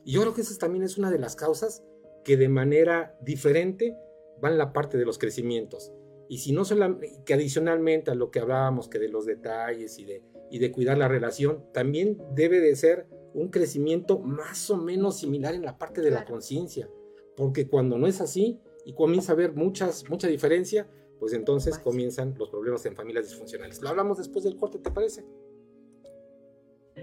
[0.05, 1.83] Y yo creo que esa también es una de las causas
[2.23, 3.97] que de manera diferente
[4.39, 5.91] van la parte de los crecimientos.
[6.29, 10.05] Y si no solamente, que adicionalmente a lo que hablábamos, que de los detalles y
[10.05, 15.17] de, y de cuidar la relación, también debe de ser un crecimiento más o menos
[15.17, 16.87] similar en la parte de la conciencia.
[17.35, 20.87] Porque cuando no es así y comienza a haber muchas, mucha diferencia,
[21.19, 23.81] pues entonces comienzan los problemas en familias disfuncionales.
[23.81, 25.25] Lo hablamos después del corte, ¿te parece?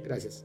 [0.04, 0.44] Gracias.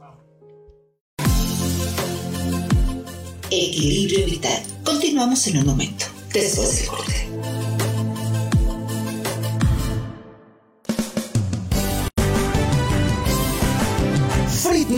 [3.52, 4.64] Equilibrio vital.
[4.84, 7.41] Continuamos en un momento, después del corte.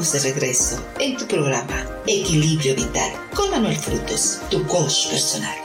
[0.00, 5.56] Estamos de regreso en tu programa Equilibrio Vital con Manuel Frutos, tu coach personal.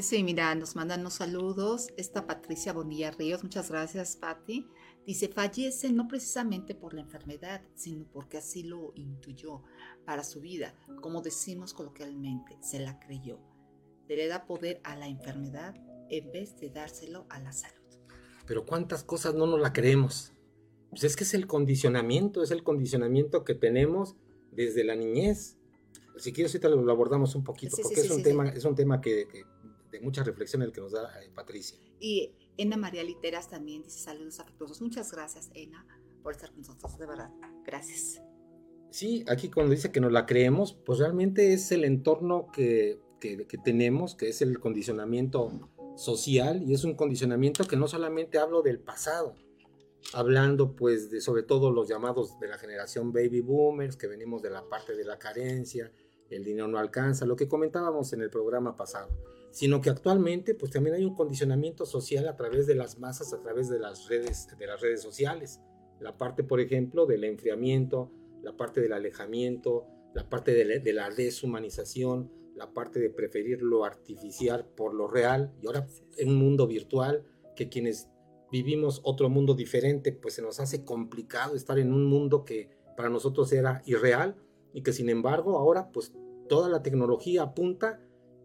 [0.00, 1.88] Sí, mira, nos mandan los saludos.
[1.96, 4.68] Esta Patricia Bonilla Ríos, muchas gracias, Patti.
[5.04, 9.62] Dice, fallece no precisamente por la enfermedad, sino porque así lo intuyó
[10.04, 10.74] para su vida.
[11.00, 13.40] Como decimos coloquialmente, se la creyó.
[14.08, 15.74] Le da poder a la enfermedad
[16.10, 17.82] en vez de dárselo a la salud.
[18.46, 20.35] Pero cuántas cosas no nos la creemos.
[20.90, 24.16] Pues es que es el condicionamiento, es el condicionamiento que tenemos
[24.52, 25.58] desde la niñez.
[26.16, 28.74] Si quieres, ahorita lo abordamos un poquito, Sí, porque sí, es, un tema, es un
[28.74, 29.44] tema que, que
[29.90, 31.78] de mucha reflexión el que nos da eh, Patricia.
[32.00, 34.80] Y Ena María Literas también dice saludos afectuosos.
[34.80, 35.86] Muchas gracias, Ena,
[36.22, 37.30] por estar con nosotros, de verdad.
[37.64, 38.22] Gracias.
[38.90, 43.46] Sí, aquí cuando dice que nos la creemos, pues realmente es el entorno que, que,
[43.46, 48.62] que tenemos, que es el condicionamiento social y es un condicionamiento que no solamente hablo
[48.62, 49.34] del pasado,
[50.12, 54.50] hablando pues de sobre todo los llamados de la generación baby boomers, que venimos de
[54.50, 55.92] la parte de la carencia,
[56.30, 59.08] el dinero no alcanza, lo que comentábamos en el programa pasado,
[59.50, 63.40] sino que actualmente pues también hay un condicionamiento social a través de las masas, a
[63.40, 65.60] través de las redes, de las redes sociales,
[66.00, 68.10] la parte por ejemplo del enfriamiento,
[68.42, 73.62] la parte del alejamiento, la parte de la, de la deshumanización, la parte de preferir
[73.62, 78.08] lo artificial por lo real y ahora en un mundo virtual que quienes
[78.62, 83.10] vivimos otro mundo diferente pues se nos hace complicado estar en un mundo que para
[83.10, 84.36] nosotros era irreal
[84.72, 86.12] y que sin embargo ahora pues
[86.48, 88.00] toda la tecnología apunta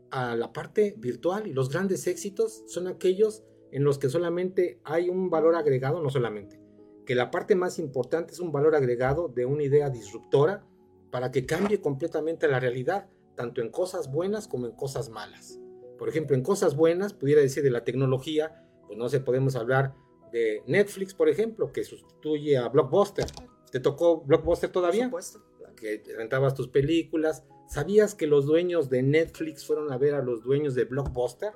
[0.09, 5.09] a la parte virtual y los grandes éxitos son aquellos en los que solamente hay
[5.09, 6.59] un valor agregado, no solamente,
[7.05, 10.67] que la parte más importante es un valor agregado de una idea disruptora
[11.09, 15.61] para que cambie completamente la realidad, tanto en cosas buenas como en cosas malas.
[15.97, 19.95] Por ejemplo, en cosas buenas, pudiera decir de la tecnología, pues no sé, podemos hablar
[20.33, 23.25] de Netflix, por ejemplo, que sustituye a Blockbuster.
[23.71, 25.09] ¿Te tocó Blockbuster todavía?
[25.09, 25.75] Por supuesto.
[25.77, 27.45] Que rentabas tus películas.
[27.69, 31.53] ¿Sabías que los dueños de Netflix fueron a ver a los dueños de Blockbuster?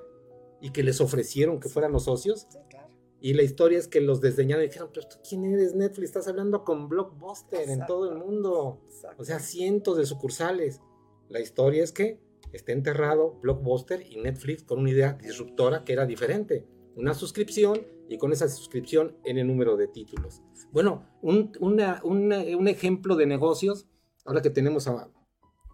[0.62, 2.48] Y que les ofrecieron que fueran los socios.
[2.50, 2.88] Sí, claro.
[3.20, 6.30] Y la historia es que los desdeñaron y dijeron, pero tú quién eres Netflix, estás
[6.30, 8.82] hablando con Blockbuster en todo el mundo.
[8.88, 9.22] Exacto.
[9.22, 10.80] O sea, cientos de sucursales.
[11.28, 12.18] La historia es que
[12.54, 16.66] está enterrado Blockbuster y Netflix con una idea disruptora que era diferente.
[16.96, 17.80] Una suscripción
[18.10, 20.42] y con esa suscripción en el número de títulos.
[20.72, 23.88] Bueno, un, una- una- un ejemplo de negocios,
[24.26, 25.10] ahora que tenemos a,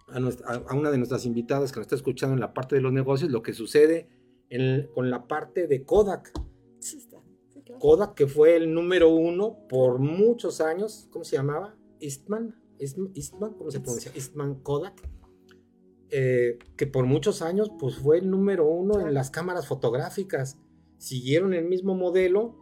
[0.07, 2.81] a nuestra- a- una de nuestras invitadas que nos está escuchando en la parte de
[2.81, 4.09] los negocios, lo que sucede
[4.49, 6.31] en- con la parte de Kodak.
[7.79, 11.75] Kodak, que fue el número uno por muchos años, ¿cómo se llamaba?
[11.99, 14.11] Eastman, Eastman, Eastman, ¿cómo se pronuncia?
[14.15, 15.01] Eastman Kodak,
[16.09, 20.57] eh, que por muchos años pues fue el número uno en las cámaras fotográficas.
[21.01, 22.55] Siguieron el mismo modelo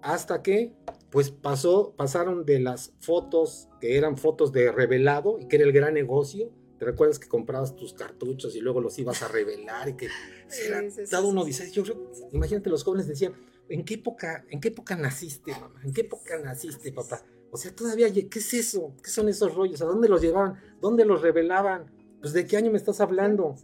[0.00, 0.74] hasta que
[1.10, 5.72] pues pasó, pasaron de las fotos que eran fotos de revelado y que era el
[5.72, 6.50] gran negocio.
[6.78, 10.08] ¿Te recuerdas que comprabas tus cartuchos y luego los ibas a revelar y que
[10.48, 13.34] Sí, era sí, sí, todo uno sí, dice, yo creo, imagínate los jóvenes decían,
[13.68, 15.78] ¿en qué época, en qué época naciste, mamá?
[15.84, 17.26] ¿En qué época naciste, papá?
[17.50, 18.94] O sea, todavía, ¿qué es eso?
[19.02, 19.82] ¿Qué son esos rollos?
[19.82, 20.58] ¿A dónde los llevaban?
[20.80, 21.92] ¿Dónde los revelaban?
[22.22, 23.54] Pues de qué año me estás hablando?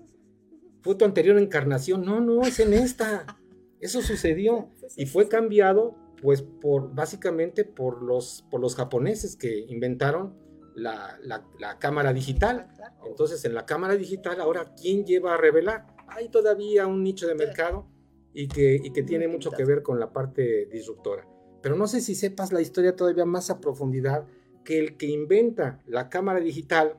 [0.82, 2.04] ¿Fue tu anterior encarnación?
[2.04, 3.38] No, no, es en esta.
[3.83, 10.41] Eso sucedió y fue cambiado Pues por, básicamente por los, por los japoneses que inventaron
[10.74, 12.68] la, la, cámara digital.
[13.05, 15.87] Entonces, en la cámara digital, ahora, ¿quién lleva a revelar?
[16.07, 17.87] Hay todavía un nicho de mercado
[18.33, 21.28] y que, y que tiene mucho que ver con la parte disruptora.
[21.61, 24.26] Pero no sé si sepas la historia todavía más a profundidad
[24.64, 26.99] que el que inventa la cámara digital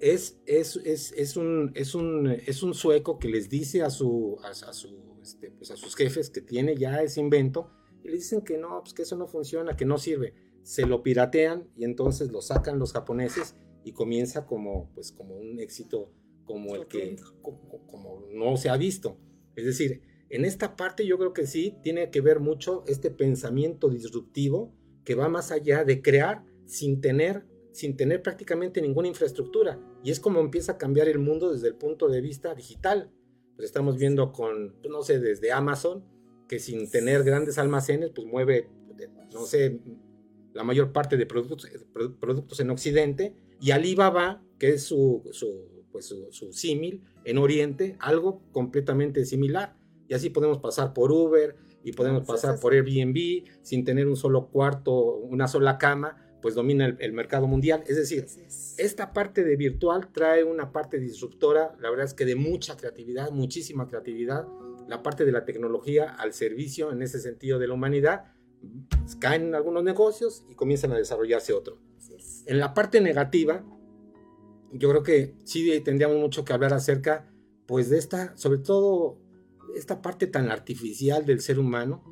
[0.00, 4.38] es, es, es, es, un, es, un, es un sueco que les dice a, su,
[4.42, 7.70] a, su, este, pues a sus jefes que tiene ya ese invento
[8.02, 10.34] y le dicen que no, pues que eso no funciona, que no sirve.
[10.62, 15.58] Se lo piratean y entonces lo sacan los japoneses y comienza como, pues, como un
[15.60, 16.12] éxito
[16.44, 17.16] como el que
[17.90, 19.16] como no se ha visto.
[19.56, 23.88] Es decir, en esta parte yo creo que sí tiene que ver mucho este pensamiento
[23.88, 29.80] disruptivo que va más allá de crear sin tener, sin tener prácticamente ninguna infraestructura.
[30.02, 33.10] Y es como empieza a cambiar el mundo desde el punto de vista digital.
[33.56, 36.04] Pues estamos viendo con, pues no sé, desde Amazon,
[36.48, 38.68] que sin tener grandes almacenes, pues mueve,
[39.32, 39.80] no sé,
[40.52, 41.68] la mayor parte de productos,
[42.20, 47.96] productos en Occidente, y Alibaba, que es su, su, pues su, su símil en Oriente,
[48.00, 49.76] algo completamente similar.
[50.08, 54.48] Y así podemos pasar por Uber y podemos pasar por Airbnb sin tener un solo
[54.48, 57.84] cuarto, una sola cama, pues domina el, mercado mundial.
[57.86, 58.26] Es decir,
[58.76, 63.30] esta parte de virtual trae una parte disruptora, la verdad es que de mucha creatividad,
[63.30, 64.46] muchísima creatividad,
[64.86, 68.26] la parte de la tecnología al servicio en ese sentido de la humanidad,
[69.20, 71.78] caen algunos negocios y comienzan a desarrollarse otros.
[72.44, 73.64] En la parte negativa,
[74.70, 77.26] yo creo que sí tendríamos mucho que hablar acerca,
[77.64, 79.18] pues de esta, sobre todo
[79.74, 82.04] esta parte tan artificial del ser humano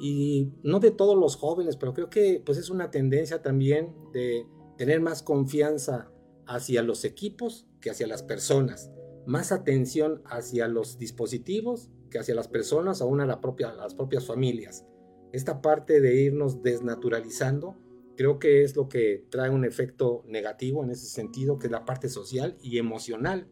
[0.00, 4.46] y no de todos los jóvenes, pero creo que pues es una tendencia también de
[4.78, 6.10] tener más confianza
[6.46, 8.90] hacia los equipos que hacia las personas,
[9.26, 14.26] más atención hacia los dispositivos que hacia las personas, aún a la propia, las propias
[14.26, 14.84] familias.
[15.32, 17.76] Esta parte de irnos desnaturalizando,
[18.16, 21.84] creo que es lo que trae un efecto negativo en ese sentido, que es la
[21.84, 23.48] parte social y emocional,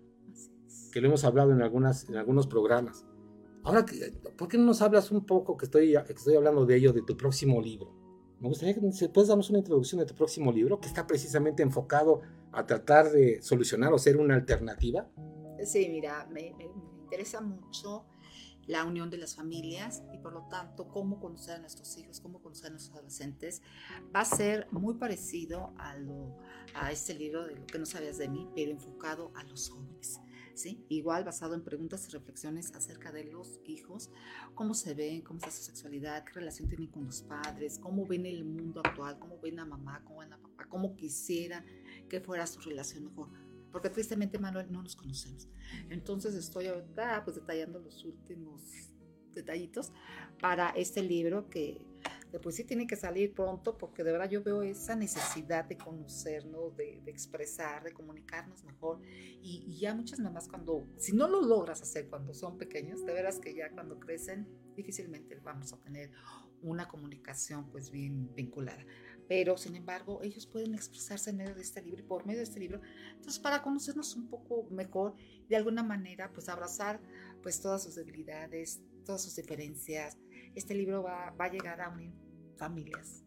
[0.92, 3.06] que lo hemos hablado en, algunas, en algunos programas.
[3.64, 3.84] Ahora,
[4.36, 7.16] ¿por qué no nos hablas un poco, que estoy, estoy hablando de ello, de tu
[7.16, 7.92] próximo libro?
[8.40, 12.20] Me gustaría que puedas darnos una introducción de tu próximo libro, que está precisamente enfocado
[12.52, 15.08] a tratar de solucionar o ser una alternativa.
[15.64, 16.70] Sí, mira, me, me
[17.02, 18.06] interesa mucho
[18.68, 22.40] la unión de las familias y por lo tanto cómo conocer a nuestros hijos, cómo
[22.40, 23.62] conocer a nuestros adolescentes.
[24.14, 26.36] Va a ser muy parecido a, lo,
[26.74, 30.20] a este libro de lo que no sabías de mí, pero enfocado a los jóvenes.
[30.88, 34.10] Igual basado en preguntas y reflexiones acerca de los hijos,
[34.54, 38.26] cómo se ven, cómo está su sexualidad, qué relación tienen con los padres, cómo ven
[38.26, 41.64] el mundo actual, cómo ven a mamá, cómo ven a papá, cómo quisiera
[42.08, 43.28] que fuera su relación mejor.
[43.70, 45.48] Porque tristemente, Manuel, no nos conocemos.
[45.90, 48.90] Entonces estoy ahorita pues detallando los últimos
[49.34, 49.92] detallitos
[50.40, 51.80] para este libro que
[52.42, 56.76] pues sí tiene que salir pronto porque de verdad yo veo esa necesidad de conocernos,
[56.76, 59.00] de, expresar, de comunicarnos mejor.
[59.40, 63.38] Y, ya muchas mamás cuando, si no lo logras hacer cuando son pequeños, de veras
[63.38, 66.10] que ya cuando crecen difícilmente vamos a tener
[66.62, 68.84] una comunicación pues bien vinculada.
[69.26, 72.60] Pero sin embargo ellos pueden expresarse en medio de este libro, por medio de este
[72.60, 72.80] libro.
[73.14, 75.14] Entonces para conocernos un poco mejor,
[75.48, 77.00] de alguna manera pues abrazar
[77.42, 80.18] pues todas sus debilidades, todas sus diferencias,
[80.58, 82.12] este libro va, va a llegar a unir
[82.56, 83.24] familias,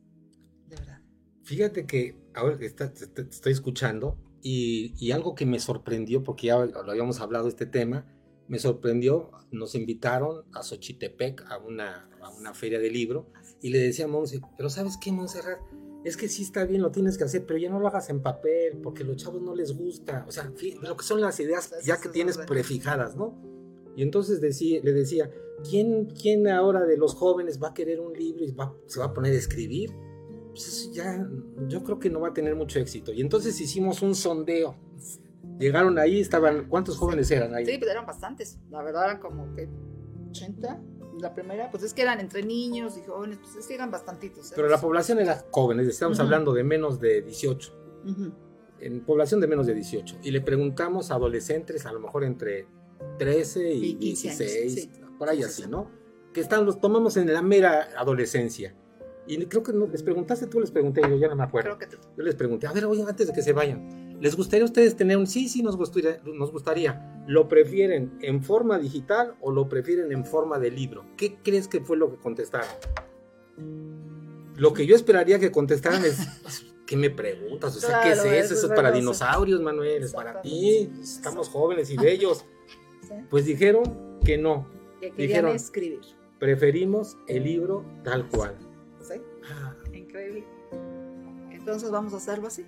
[0.67, 1.01] de verdad.
[1.43, 6.91] Fíjate que ahora te, estoy escuchando y, y, algo que me sorprendió, porque ya lo
[6.91, 8.05] habíamos hablado este tema,
[8.47, 13.79] me sorprendió, nos invitaron a Xochitepec a una, a una feria de libro y le
[13.79, 15.59] decía a Monse, pero ¿sabes qué, Montserrat?
[16.03, 18.21] Es que sí está bien, lo tienes que hacer, pero ya no lo hagas en
[18.21, 20.25] papel, porque a los chavos no les gusta.
[20.27, 20.51] O sea,
[20.81, 23.50] lo que son las ideas ya que tienes prefijadas, ¿no?
[23.95, 25.29] Y entonces le decía,
[25.69, 28.55] ¿quién, ¿quién ahora de los jóvenes va a querer un libro y
[28.87, 29.91] se va a poner a escribir?
[30.49, 31.27] Pues ya,
[31.67, 33.11] yo creo que no va a tener mucho éxito.
[33.11, 34.75] Y entonces hicimos un sondeo.
[35.59, 37.65] Llegaron ahí, estaban, ¿cuántos jóvenes eran ahí?
[37.65, 38.59] Sí, pues eran bastantes.
[38.69, 39.69] La verdad eran como que
[40.29, 40.81] 80.
[41.19, 44.51] La primera, pues es que eran entre niños y jóvenes, pues es que eran bastantitos.
[44.51, 44.53] ¿eh?
[44.55, 47.73] Pero la población era jóvenes, estamos hablando de menos de 18.
[48.79, 50.17] En población de menos de 18.
[50.23, 52.65] Y le preguntamos a adolescentes, a lo mejor entre
[53.17, 55.89] 13 y, 16, por ahí así, ¿no?
[56.33, 58.75] Que están, los tomamos en la mera adolescencia.
[59.27, 61.77] Y creo que no, les preguntaste tú, les pregunté, yo ya no me acuerdo.
[62.17, 64.95] Yo les pregunté, a ver, oye, antes de que se vayan, ¿les gustaría a ustedes
[64.95, 67.23] tener un sí, sí, nos gustaría, nos gustaría?
[67.27, 71.05] ¿Lo prefieren en forma digital o lo prefieren en forma de libro?
[71.17, 72.67] ¿Qué crees que fue lo que contestaron?
[74.55, 76.27] Lo que yo esperaría que contestaran es,
[76.85, 77.75] ¿qué me preguntas?
[77.77, 78.53] O sea, ¿qué es eso?
[78.55, 82.45] Eso es para dinosaurios, Manuel, es para ti, estamos jóvenes y bellos.
[83.29, 84.67] Pues dijeron que no.
[84.99, 86.01] Que querían escribir.
[86.39, 88.55] preferimos el libro tal cual.
[89.01, 89.21] ¿Sí?
[89.49, 89.75] Ah.
[89.93, 90.45] Increíble.
[91.51, 92.65] Entonces vamos a hacerlo así.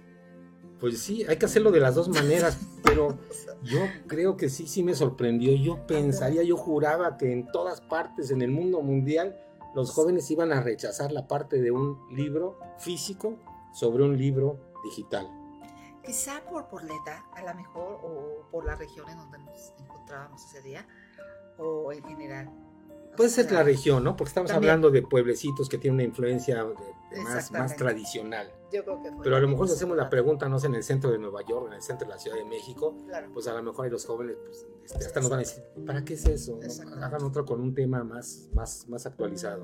[0.79, 3.17] Pues sí, hay que hacerlo de las dos maneras, pero
[3.63, 5.53] yo creo que sí, sí me sorprendió.
[5.53, 9.39] Yo pensaría, yo juraba que en todas partes en el mundo mundial
[9.75, 13.37] los jóvenes iban a rechazar la parte de un libro físico
[13.73, 15.27] sobre un libro digital.
[16.05, 19.73] Quizá por, por la edad, a lo mejor, o por la región en donde nos
[20.13, 20.87] encontrábamos ese día,
[21.57, 22.49] o en general.
[23.15, 24.15] Puede ser la región, ¿no?
[24.15, 26.65] Porque estamos hablando de pueblecitos que tienen una influencia
[27.23, 28.51] más, más tradicional.
[28.71, 30.73] Yo creo que fue Pero a lo mejor si hacemos la pregunta, no sé, en
[30.73, 32.97] el centro de Nueva York, en el centro de la Ciudad de México,
[33.31, 36.03] pues a lo mejor hay los jóvenes pues, este, hasta nos van a decir, ¿para
[36.03, 36.59] qué es eso?
[37.01, 39.63] Hagan otro con un tema más, más, más actualizado.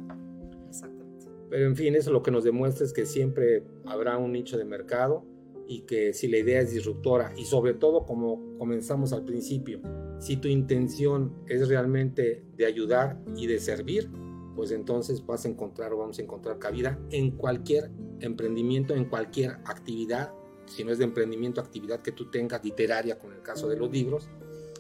[0.68, 1.26] Exactamente.
[1.50, 4.66] Pero en fin, eso lo que nos demuestra es que siempre habrá un nicho de
[4.66, 5.26] mercado
[5.70, 9.80] y que si la idea es disruptora y sobre todo como comenzamos al principio,
[10.18, 14.10] si tu intención es realmente de ayudar y de servir,
[14.56, 19.52] pues entonces vas a encontrar o vamos a encontrar cabida en cualquier emprendimiento, en cualquier
[19.66, 20.34] actividad,
[20.66, 23.92] si no es de emprendimiento, actividad que tú tengas literaria, con el caso de los
[23.92, 24.28] libros.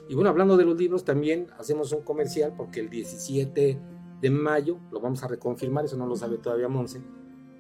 [0.09, 3.79] Y bueno, hablando de los libros, también hacemos un comercial porque el 17
[4.21, 6.99] de mayo, lo vamos a reconfirmar, eso no lo sabe todavía Monse,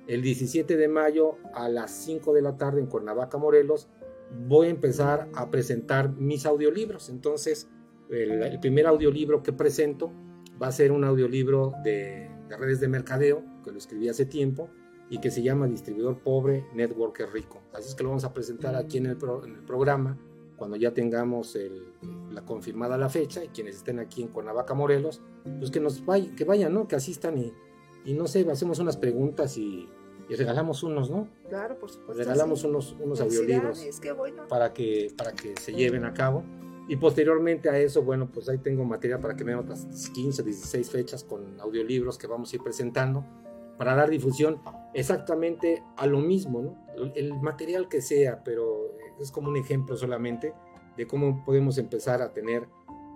[0.09, 3.87] el 17 de mayo a las 5 de la tarde en Cuernavaca, Morelos,
[4.47, 7.09] voy a empezar a presentar mis audiolibros.
[7.09, 7.69] Entonces,
[8.09, 10.11] el, primer audiolibro que presento
[10.59, 14.71] va a ser un audiolibro de, redes de mercadeo, que lo escribí hace tiempo,
[15.11, 17.61] y que se llama Distribuidor Pobre, Networker Rico.
[17.71, 20.17] Así es que lo vamos a presentar aquí en el, programa
[20.57, 21.55] cuando ya tengamos
[22.31, 25.21] la confirmada la fecha y quienes estén aquí en Cuernavaca, Morelos,
[25.59, 26.87] pues que nos vayan, que vayan, ¿no?
[26.87, 27.53] Que asistan y,
[28.05, 29.87] y no sé, hacemos unas preguntas y,
[30.29, 31.27] y regalamos unos, ¿no?
[31.49, 32.23] Claro, por supuesto.
[32.23, 33.83] Regalamos unos, unos audiolibros
[34.47, 36.43] para, que, para que se lleven a cabo.
[36.87, 40.43] Y posteriormente a eso, bueno, pues ahí tengo material para que me den otras 15,
[40.43, 43.25] 16 fechas con audiolibros que vamos a ir presentando
[43.77, 44.61] para dar difusión
[44.93, 47.11] exactamente a lo mismo, ¿no?
[47.15, 50.53] El material que sea, pero es como un ejemplo solamente
[50.97, 52.67] de cómo podemos empezar a tener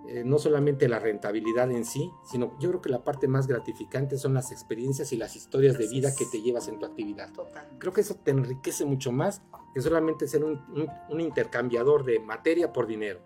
[0.06, 4.18] eh, no solamente la rentabilidad en sí, sino yo creo que la parte más gratificante
[4.18, 7.30] son las experiencias y las historias de vida que te llevas en tu actividad.
[7.78, 9.42] Creo que eso te enriquece mucho más
[9.74, 10.60] que solamente ser un,
[11.18, 13.20] intercambiador de materia por dinero.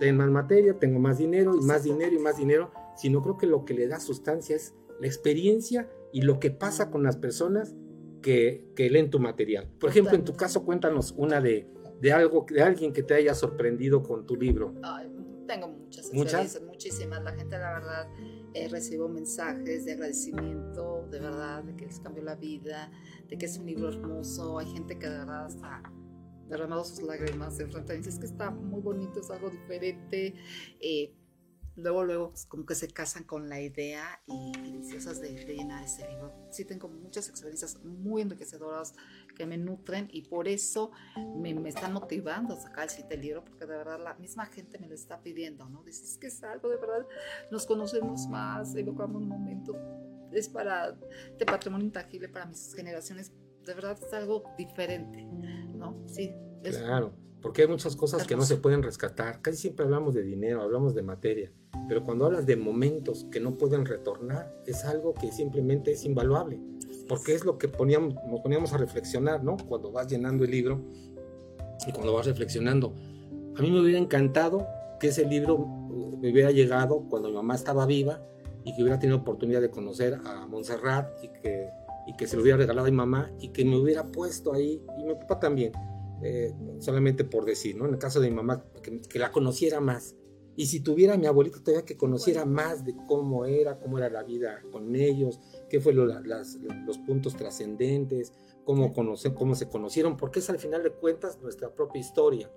[0.00, 3.46] Tengo más materia, tengo más dinero y más dinero y más dinero, sino creo que
[3.46, 7.76] lo que le da sustancia es la experiencia y lo que pasa con las personas
[8.22, 9.70] que, que leen tu material.
[9.78, 11.68] Por ejemplo, en tu caso, cuéntanos una de,
[12.00, 14.74] de algo, de alguien que te haya sorprendido con tu libro.
[15.46, 17.22] Tengo muchas experiencias, muchísimas.
[17.22, 18.08] La gente, la verdad,
[18.54, 22.90] eh, recibo mensajes de agradecimiento, de verdad, de que les cambió la vida,
[23.28, 24.58] de que es un libro hermoso.
[24.58, 25.82] Hay gente que de verdad está
[26.48, 30.34] derramado sus lágrimas enfrente de dice, es que está muy bonito, es algo diferente.
[30.80, 31.12] Eh,
[31.76, 35.84] luego, luego, pues, como que se casan con la idea y, deliciosas de, de, llenar
[35.84, 36.32] ese libro.
[36.50, 38.94] Sí, tengo muchas experiencias muy enriquecedoras
[39.34, 40.92] que me nutren y por eso
[41.36, 44.78] me, me están motivando a sacar el siguiente libro, porque de verdad la misma gente
[44.78, 45.82] me lo está pidiendo, ¿no?
[45.82, 47.06] Dices que es algo de verdad,
[47.50, 49.76] nos conocemos más, evocamos un momento,
[50.32, 53.32] es para, de patrimonio intangible para mis generaciones,
[53.64, 56.02] de verdad es algo diferente, ¿no?
[56.06, 56.34] Sí.
[56.62, 57.14] claro,
[57.44, 59.42] porque hay muchas cosas que no se pueden rescatar.
[59.42, 61.52] Casi siempre hablamos de dinero, hablamos de materia,
[61.86, 66.58] pero cuando hablas de momentos que no pueden retornar, es algo que simplemente es invaluable
[67.08, 69.56] porque es lo que poníamos, nos poníamos a reflexionar, ¿no?
[69.56, 70.80] Cuando vas llenando el libro
[71.86, 72.94] y cuando vas reflexionando.
[73.56, 74.66] A mí me hubiera encantado
[74.98, 75.58] que ese libro
[76.20, 78.22] me hubiera llegado cuando mi mamá estaba viva
[78.64, 81.68] y que hubiera tenido oportunidad de conocer a Montserrat y que,
[82.06, 84.82] y que se lo hubiera regalado a mi mamá y que me hubiera puesto ahí,
[84.98, 85.72] y mi papá también,
[86.22, 87.86] eh, solamente por decir, ¿no?
[87.86, 90.16] En el caso de mi mamá, que, que la conociera más.
[90.56, 94.08] Y si tuviera a mi abuelito todavía que conociera más de cómo era, cómo era
[94.08, 98.32] la vida con ellos, qué fue los puntos trascendentes,
[98.64, 102.50] cómo, cómo se conocieron, porque es al final de cuentas nuestra propia historia.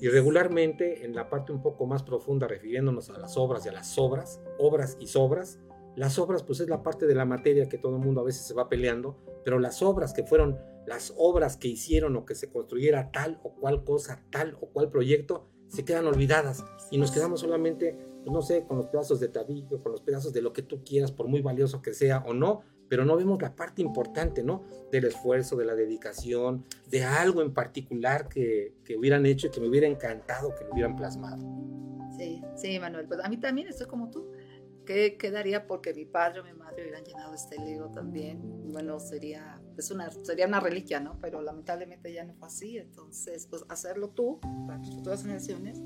[0.00, 3.72] Y regularmente, en la parte un poco más profunda, refiriéndonos a las obras y a
[3.72, 5.58] las obras, obras y sobras,
[5.96, 8.46] las obras pues es la parte de la materia que todo el mundo a veces
[8.46, 12.50] se va peleando, pero las obras que fueron las obras que hicieron o que se
[12.50, 17.40] construyera tal o cual cosa, tal o cual proyecto, se quedan olvidadas y nos quedamos
[17.40, 20.62] solamente, pues, no sé, con los pedazos de tabillo, con los pedazos de lo que
[20.62, 24.42] tú quieras, por muy valioso que sea o no, pero no vemos la parte importante,
[24.42, 24.64] ¿no?
[24.90, 29.60] Del esfuerzo, de la dedicación, de algo en particular que, que hubieran hecho y que
[29.60, 31.40] me hubiera encantado que lo hubieran plasmado.
[32.18, 34.32] Sí, sí, Manuel, pues a mí también estoy como tú.
[34.90, 38.40] ¿Qué quedaría porque mi padre o mi madre hubieran llenado este libro también?
[38.72, 41.16] Bueno, sería, es una, sería una reliquia, ¿no?
[41.20, 42.76] Pero lamentablemente ya no fue así.
[42.76, 45.80] Entonces, pues hacerlo tú, para tus futuras generaciones,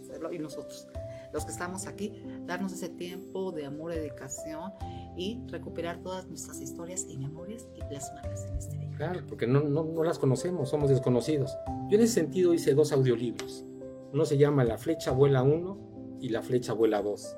[0.00, 0.88] hacerlo y nosotros,
[1.32, 4.72] los que estamos aquí, darnos ese tiempo de amor, y dedicación
[5.16, 8.96] y recuperar todas nuestras historias y memorias y plasmarlas en este libro.
[8.96, 11.56] Claro, porque no, no, no las conocemos, somos desconocidos.
[11.88, 13.64] Yo en ese sentido hice dos audiolibros.
[14.12, 17.36] Uno se llama La Flecha Vuela 1 y La Flecha Vuela 2.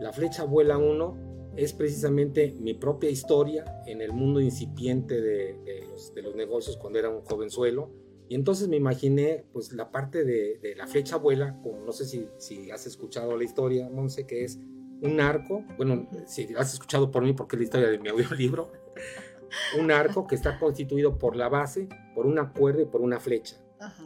[0.00, 6.14] La Flecha Vuela 1 es precisamente mi propia historia en el mundo incipiente de, los,
[6.14, 7.90] de, los, negocios cuando era un jovenzuelo.
[8.28, 12.04] Y entonces me imaginé pues la parte de, de la flecha abuela, como no sé
[12.04, 14.58] si, si, has escuchado la historia, Monse, que es
[15.00, 18.72] un arco, bueno, si has escuchado por mí porque es la historia de mi audiolibro,
[19.80, 23.56] un arco que está constituido por la base, por una cuerda y por una flecha.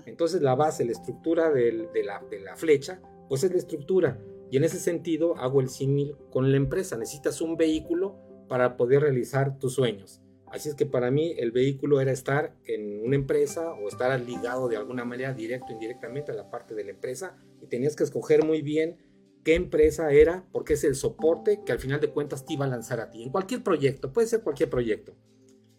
[0.05, 4.21] Entonces la base, la estructura de, la, de la flecha, pues es la estructura
[4.51, 6.97] y en ese sentido hago el símil con la empresa.
[6.97, 10.21] Necesitas un vehículo para poder realizar tus sueños.
[10.51, 14.69] Así es que para mí el vehículo era estar en una empresa o estar ligado
[14.69, 18.03] de alguna manera directo o indirectamente a la parte de la empresa y tenías que
[18.03, 18.97] escoger muy bien
[19.45, 22.69] qué empresa era porque es el soporte que al final de cuentas te iba a
[22.69, 25.15] lanzar a ti en cualquier proyecto, puede ser cualquier proyecto.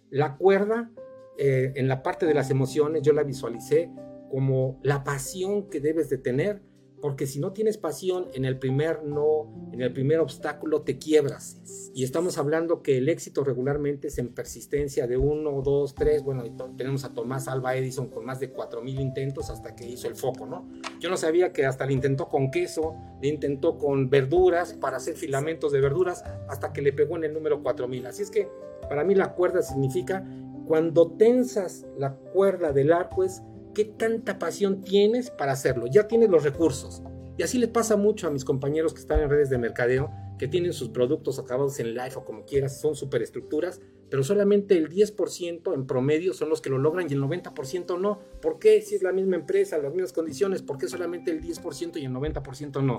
[0.10, 0.90] La cuerda
[1.38, 3.92] eh, en la parte de las emociones yo la visualicé
[4.30, 6.62] como la pasión que debes de tener
[7.02, 11.92] porque si no tienes pasión en el primer no, en el primer obstáculo, te quiebras.
[11.94, 16.24] Y estamos hablando que el éxito regularmente es en persistencia de uno, dos, tres.
[16.24, 16.44] Bueno,
[16.78, 20.16] tenemos a Tomás Alba Edison con más de cuatro mil intentos hasta que hizo el
[20.16, 20.70] foco, ¿no?
[21.00, 25.16] Yo no sabía que hasta le intentó con queso, le intentó con verduras para hacer
[25.16, 28.06] filamentos de verduras, hasta que le pegó en el número cuatro mil.
[28.06, 28.48] Así es que
[28.88, 30.26] para mí la cuerda significa
[30.68, 33.42] cuando tensas la cuerda del arco es
[33.74, 35.88] qué tanta pasión tienes para hacerlo.
[35.88, 37.02] Ya tienes los recursos.
[37.38, 40.48] Y así le pasa mucho a mis compañeros que están en redes de mercadeo, que
[40.48, 45.74] tienen sus productos acabados en live o como quieras, son superestructuras, pero solamente el 10%
[45.74, 48.20] en promedio son los que lo logran y el 90% no.
[48.42, 48.82] ¿Por qué?
[48.82, 52.12] Si es la misma empresa, las mismas condiciones, ¿por qué solamente el 10% y el
[52.12, 52.98] 90% no?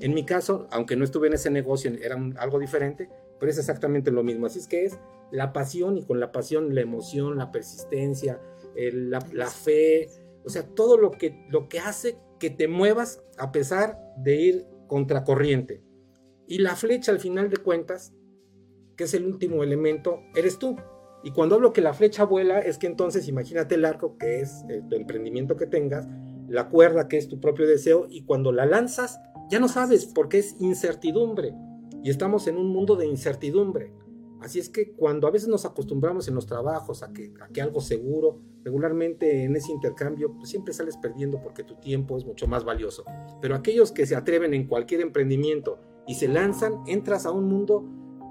[0.00, 3.08] En mi caso, aunque no estuve en ese negocio, era algo diferente,
[3.38, 4.46] pero es exactamente lo mismo.
[4.46, 4.98] Así es que es
[5.30, 8.40] la pasión y con la pasión la emoción, la persistencia,
[8.74, 10.08] la, fe,
[10.44, 14.66] o sea, todo lo que, lo que hace que te muevas a pesar de ir
[14.86, 15.82] contracorriente.
[16.46, 18.12] Y la flecha al final de cuentas,
[18.96, 20.76] que es el último elemento, eres tú.
[21.22, 24.64] Y cuando hablo que la flecha vuela, es que entonces imagínate el arco, que es
[24.68, 26.08] el, tu emprendimiento que tengas,
[26.48, 30.38] la cuerda, que es tu propio deseo, y cuando la lanzas, ya no sabes, porque
[30.38, 31.54] es incertidumbre.
[32.02, 33.92] Y estamos en un mundo de incertidumbre.
[34.40, 38.38] Así es que cuando a veces nos acostumbramos en los trabajos a que, algo seguro,
[38.64, 43.04] regularmente en ese intercambio pues siempre sales perdiendo porque tu tiempo es mucho más valioso.
[43.42, 47.84] Pero aquellos que se atreven en cualquier emprendimiento y se lanzan, entras a un mundo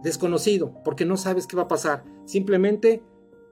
[0.03, 2.03] desconocido porque no sabes qué va a pasar.
[2.26, 3.03] Simplemente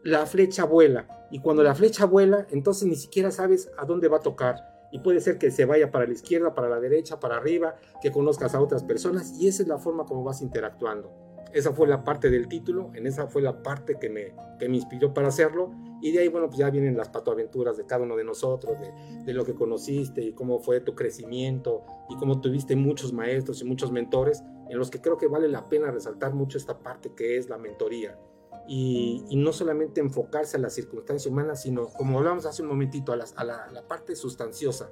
[0.03, 4.18] la flecha vuela y cuando la flecha vuela, entonces ni siquiera sabes a dónde va
[4.18, 4.78] a tocar.
[4.91, 8.12] Y puede ser que se vaya para la izquierda, para la derecha, para arriba, que
[8.12, 11.27] conozcas a otras personas y esa es la forma como vas interactuando.
[11.54, 14.78] Esa fue la parte del título, en esa fue la parte que me, que me
[14.78, 15.72] inspiró para hacerlo.
[16.02, 18.78] Y de ahí, bueno, pues ya vienen las patoaventuras de cada uno de nosotros,
[19.26, 23.66] de, lo que conociste y cómo fue tu crecimiento y cómo tuviste muchos maestros y
[23.66, 27.38] muchos mentores, en los que creo que vale la pena resaltar mucho esta parte que
[27.38, 28.20] es la mentoría.
[28.68, 33.16] Y, no solamente enfocarse a la circunstancia humana, sino, como hablamos hace un momentito, a,
[33.16, 34.91] las, a la, la parte sustanciosa.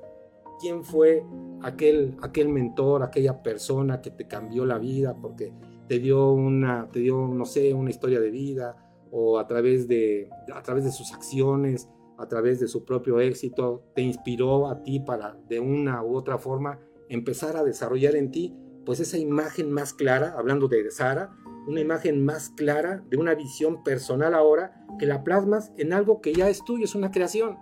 [0.60, 1.26] ¿Quién fue
[1.62, 5.16] aquel, aquel mentor, aquella persona que te cambió la vida?
[5.22, 5.54] Porque
[5.88, 8.76] te dio una, te dio, no sé, una historia de vida
[9.12, 13.84] o a través de, a través de sus acciones, a través de su propio éxito,
[13.94, 16.80] te inspiró a ti para de una u otra forma
[17.10, 18.56] empezar a desarrollar en ti
[18.86, 21.36] pues esa imagen más clara, hablando de Sara,
[21.68, 26.34] una imagen más clara de una visión personal ahora que la plasmas en algo que
[26.34, 27.58] ya es tuyo, es una creación.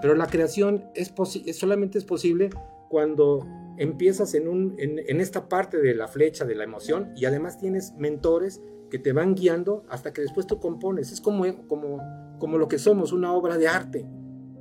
[0.00, 1.14] Pero la creación es,
[1.56, 2.50] solamente es posible
[2.88, 3.46] cuando
[3.78, 7.94] empiezas en, un, en, esta parte de la flecha de la emoción y además tienes
[7.96, 8.60] mentores
[8.90, 11.12] que te van guiando hasta que después tú compones.
[11.12, 11.98] Es como, como,
[12.38, 14.06] como lo que somos, una obra de arte.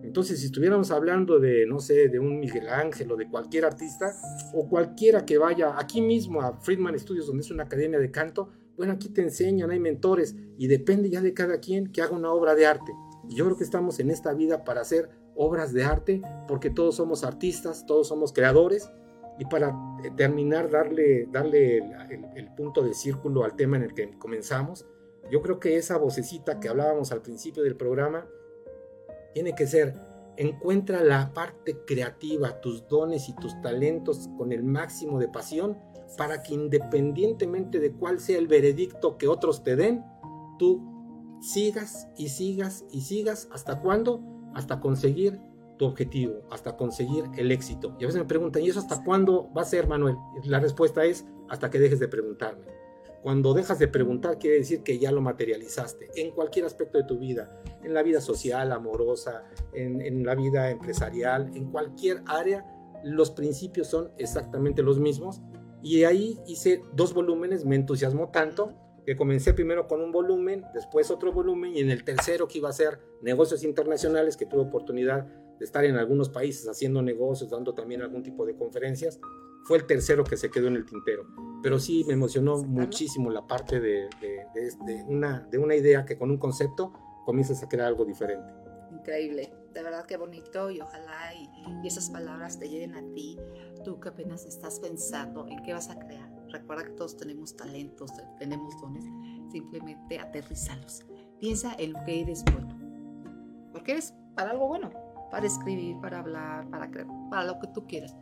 [0.03, 4.14] Entonces, si estuviéramos hablando de, no sé, de un Miguel Ángel o de cualquier artista,
[4.53, 8.49] o cualquiera que vaya aquí mismo a Friedman Studios, donde es una academia de canto,
[8.78, 12.32] bueno, aquí te enseñan, hay mentores, y depende ya de cada quien que haga una
[12.32, 12.91] obra de arte.
[13.30, 17.23] Yo creo que estamos en esta vida para hacer obras de arte, porque todos somos
[17.23, 18.89] artistas, todos somos creadores.
[19.39, 19.69] Y para
[20.03, 21.77] eh, terminar, darle, darle
[22.36, 24.86] el, punto de círculo al tema en el que comenzamos,
[25.32, 28.27] yo creo que esa vocecita que hablábamos al principio del programa
[29.34, 29.95] tiene que ser,
[30.38, 35.77] encuentra la parte creativa, tus dones y tus talentos con el máximo de pasión
[36.17, 40.03] para que independientemente de cuál sea el veredicto que otros te den,
[40.59, 40.91] tú
[41.41, 44.21] sigas y sigas y sigas hasta cuándo
[44.54, 45.39] hasta conseguir
[45.78, 47.95] tu objetivo, hasta conseguir el éxito.
[47.99, 50.16] Y a veces me preguntan, ¿y eso hasta cuándo va a ser, Manuel?
[50.43, 52.66] La respuesta es hasta que dejes de preguntarme.
[53.22, 57.20] Cuando dejas de preguntar quiere decir que ya lo materializaste en cualquier aspecto de tu
[57.20, 59.43] vida, en la vida social, amorosa,
[59.74, 62.66] en, la vida empresarial, en cualquier área,
[63.04, 65.41] los principios son exactamente los mismos.
[65.84, 68.74] Y ahí hice dos volúmenes, me entusiasmó tanto
[69.06, 72.70] que comencé primero con un volumen, después otro volumen y en el tercero que iba
[72.70, 75.26] a ser negocios internacionales, que tuve oportunidad
[75.58, 79.20] de estar en algunos países haciendo negocios, dando también algún tipo de conferencias,
[79.64, 81.28] fue el tercero que se quedó en el tintero.
[81.62, 86.32] Pero sí me emocionó muchísimo la parte de, de, una, de una idea que con
[86.32, 86.93] un concepto
[87.26, 88.52] comienzas a crear algo diferente.
[88.91, 91.49] Increíble, de verdad que bonito y ojalá y,
[91.84, 93.38] y esas palabras te lleguen a ti,
[93.84, 98.12] tú que apenas estás pensando en qué vas a crear Recuerda que todos tenemos talentos,
[98.38, 99.06] tenemos dones.
[99.52, 101.06] Simplemente aterrízalos.
[101.39, 102.78] Piensa en lo que eres bueno.
[103.72, 104.91] Porque eres para algo bueno.
[105.32, 106.89] Para escribir, para hablar, para,
[107.30, 108.16] para lo que tú quieras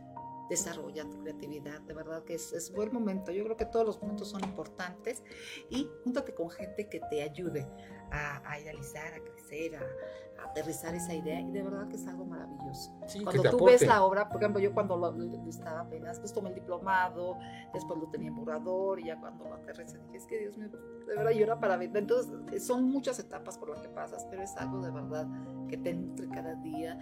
[0.50, 1.80] desarrolla tu creatividad.
[1.82, 3.30] De verdad que es, es, buen momento.
[3.32, 5.22] Yo creo que todos los momentos son importantes
[5.70, 7.66] y júntate con gente que te ayude
[8.10, 9.82] a, a idealizar, a crecer, a,
[10.44, 12.90] aterrizar esa idea y de verdad que es algo maravilloso.
[13.22, 15.14] cuando tú ves la obra, por ejemplo, yo cuando lo,
[15.48, 17.36] estaba apenas, pues tomé el diplomado,
[17.72, 20.68] después lo tenía en borrador y ya cuando lo aterricé dije, es que Dios mío,
[21.06, 21.94] de verdad yo era para ver.
[21.94, 25.28] Entonces, son muchas etapas por las que pasas, pero es algo de verdad
[25.68, 26.98] que te nutre cada día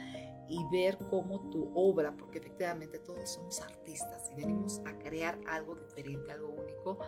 [0.49, 5.77] y ver cómo tu obra, porque efectivamente todos somos artistas y venimos a crear algo
[5.77, 6.99] diferente, algo único,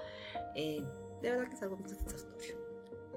[0.54, 0.82] eh,
[1.22, 2.58] de verdad que es algo muy satisfactorio.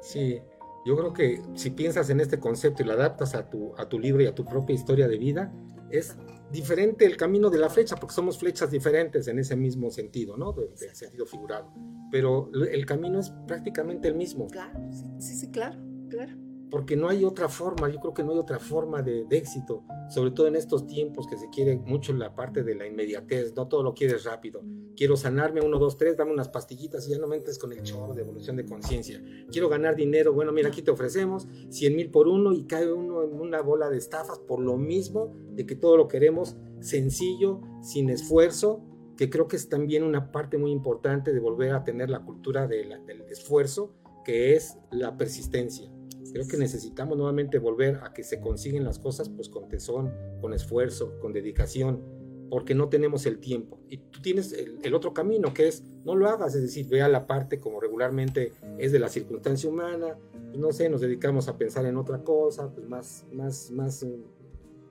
[0.01, 0.41] Sí,
[0.85, 3.99] yo creo que si piensas en este concepto y lo adaptas a tu, a tu
[3.99, 5.53] libro y a tu propia historia de vida,
[5.89, 6.15] es
[6.51, 10.53] diferente el camino de la flecha, porque somos flechas diferentes en ese mismo sentido, ¿no?
[10.53, 11.71] Del sentido figurado.
[12.11, 14.47] Pero el camino es prácticamente el mismo.
[14.47, 14.79] Claro,
[15.19, 18.57] sí, sí, claro, claro porque no hay otra forma, yo creo que no hay otra
[18.57, 22.73] forma de, éxito, sobre todo en estos tiempos que se quiere mucho la parte de
[22.73, 24.63] la inmediatez, no todo lo quieres rápido.
[24.97, 27.83] Quiero sanarme, uno, dos, tres, dame unas pastillitas y ya no me entres con el
[27.83, 29.23] chorro de evolución de conciencia.
[29.51, 33.21] Quiero ganar dinero, bueno, mira, aquí te ofrecemos 100 mil por uno y cae uno
[33.21, 38.09] en una bola de estafas por lo mismo de que todo lo queremos sencillo, sin
[38.09, 38.81] esfuerzo,
[39.15, 42.65] que creo que es también una parte muy importante de volver a tener la cultura
[42.65, 42.93] del
[43.29, 43.93] esfuerzo,
[44.25, 45.92] que es la persistencia
[46.33, 50.11] Creo que necesitamos nuevamente volver a que se consiguen las cosas pues con tesón,
[50.41, 52.01] con esfuerzo, con dedicación,
[52.49, 53.79] porque no tenemos el tiempo.
[53.87, 57.27] Y tú tienes el, otro camino que es no lo hagas, es decir, vea la
[57.27, 60.17] parte como regularmente es de la circunstancia humana,
[60.47, 64.05] pues, no sé, nos dedicamos a pensar en otra cosa, pues más, más, más,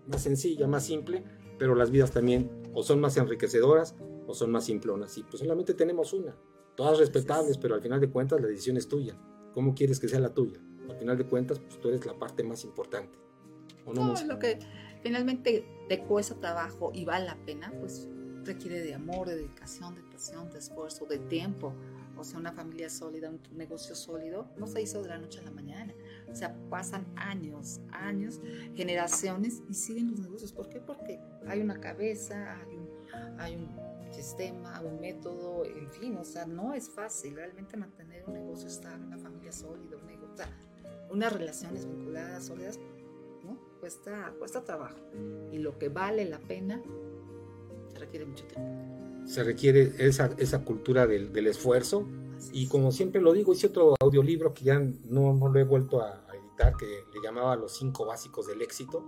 [0.06, 1.24] más sencilla, más simple,
[1.58, 3.96] pero las vidas también o son más enriquecedoras
[4.28, 5.18] o son más simplonas.
[5.18, 6.36] Y pues solamente tenemos una,
[6.76, 9.16] todas respetables, pero al final de cuentas la decisión es tuya.
[9.54, 10.60] ¿Cómo quieres que sea la tuya?
[10.88, 13.18] Al final de cuentas, pues tú eres la parte más importante.
[13.86, 14.58] ¿o no, lo que
[15.02, 18.08] finalmente te cuesta trabajo y vale la pena, pues
[18.44, 21.74] requiere de amor, de dedicación, de pasión, de esfuerzo, de tiempo.
[22.16, 25.42] O sea, una familia sólida, un negocio sólido, no se hizo de la noche a
[25.42, 25.94] la mañana.
[26.30, 28.40] O sea, pasan años, años,
[28.74, 30.52] generaciones y siguen los negocios.
[30.52, 30.80] ¿Por qué?
[30.80, 32.88] Porque hay una cabeza, hay un,
[33.40, 38.34] hay un sistema, un método, en fin, o sea, no es fácil realmente mantener un
[38.34, 40.44] negocio estable, una familia sólida, un negocio,
[41.12, 42.78] unas relaciones vinculadas, sólidas,
[43.44, 43.58] ¿no?
[43.80, 44.98] Cuesta, cuesta trabajo.
[45.50, 46.82] Y lo que vale la pena
[47.92, 48.70] se requiere mucho tiempo.
[49.26, 52.06] Se requiere esa, esa cultura del, del esfuerzo.
[52.52, 56.00] y como siempre lo digo, hice otro audiolibro que ya no, no lo he vuelto
[56.00, 59.04] a, a editar, que le llamaba Los cinco básicos del éxito,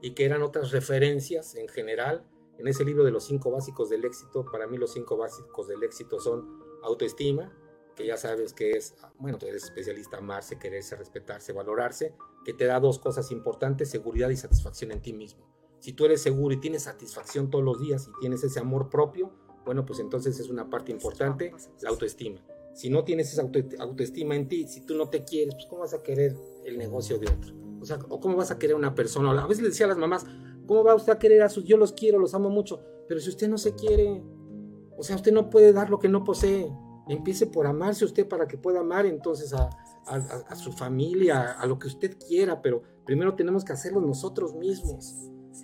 [0.00, 2.24] y que eran otras referencias en general.
[2.58, 5.82] En ese libro de los cinco básicos del éxito, para mí los cinco básicos del
[5.82, 7.52] éxito son autoestima,
[7.96, 12.66] que ya sabes que es, bueno, tú eres especialista, amarse, quererse, respetarse, valorarse, que te
[12.66, 15.44] da dos cosas importantes, seguridad y satisfacción en ti mismo.
[15.80, 19.32] Si tú eres seguro y tienes satisfacción todos los días y tienes ese amor propio,
[19.64, 22.40] bueno, pues entonces es una parte importante, la autoestima.
[22.74, 23.42] Si no tienes esa
[23.78, 27.18] autoestima en ti, si tú no te quieres, pues ¿cómo vas a querer el negocio
[27.18, 27.54] de otro?
[27.80, 29.30] O sea, ¿o cómo vas a querer una persona?
[29.30, 30.26] A veces le decía a las mamás,
[30.66, 33.30] ¿cómo va usted a querer a sus, yo los quiero, los amo mucho, pero si
[33.30, 34.22] usted no se quiere,
[34.96, 36.70] o sea, usted no puede dar lo que no posee.
[37.08, 39.70] Empiece por amarse usted para que pueda amar entonces a,
[40.56, 45.14] su familia, a lo que usted quiera, pero primero tenemos que hacerlo nosotros mismos.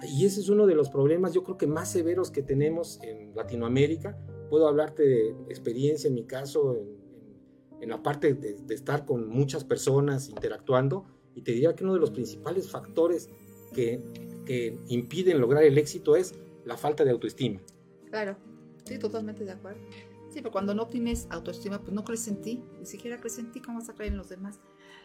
[0.03, 3.34] Y ese es uno de los problemas, yo creo que más severos que tenemos en
[3.34, 4.16] Latinoamérica.
[4.51, 6.76] Puedo hablarte de experiencia en mi caso,
[7.80, 12.01] en, la parte de, estar con muchas personas interactuando, y te diría que uno de
[12.01, 13.28] los principales factores
[13.74, 14.03] que,
[14.45, 16.34] que impiden lograr el éxito es
[16.64, 17.61] la falta de autoestima.
[18.11, 18.36] Claro,
[18.84, 19.80] sí, totalmente de acuerdo.
[20.33, 23.53] Sí, pero cuando no tienes autoestima, pues no crees en ti, ni siquiera crees en
[23.53, 24.61] ti, ¿cómo vas a creer en los demás?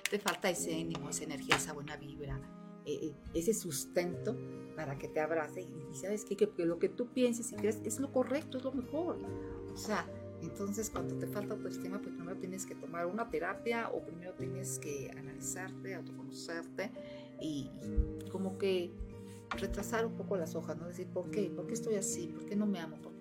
[0.09, 2.39] Te falta ese ánimo, esa energía, esa buena vibra,
[2.85, 4.37] eh, eh, ese sustento
[4.75, 6.37] para que te abrace y sabes qué?
[6.37, 9.17] que, que lo que tú pienses y crees es lo correcto, es lo mejor.
[9.73, 10.07] O sea,
[10.41, 14.79] entonces, cuando te falta autoestima, pues primero tienes que tomar una terapia o primero tienes
[14.79, 16.91] que analizarte, autoconocerte
[17.41, 17.69] y,
[18.31, 18.91] como que
[19.57, 20.87] retrasar un poco las hojas, ¿no?
[20.87, 21.49] Decir, ¿por qué?
[21.49, 22.27] ¿Por qué estoy así?
[22.27, 22.97] ¿Por qué no me amo?
[23.01, 23.16] ¿Por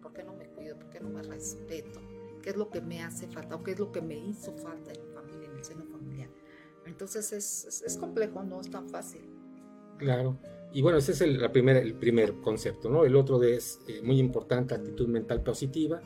[0.00, 0.76] ¿Por qué no me cuido?
[0.76, 2.00] ¿Por qué no me respeto?
[2.42, 4.92] ¿Qué es lo que me hace falta o qué es lo que me hizo falta
[4.92, 6.28] en mi familia, en el seno familiar?
[6.86, 9.22] Entonces es, es, complejo, no es tan fácil.
[9.98, 10.38] Claro.
[10.72, 13.04] Y bueno, ese es el, la primera, el primer concepto, ¿no?
[13.04, 16.00] El otro es eh, muy importante, actitud mental positiva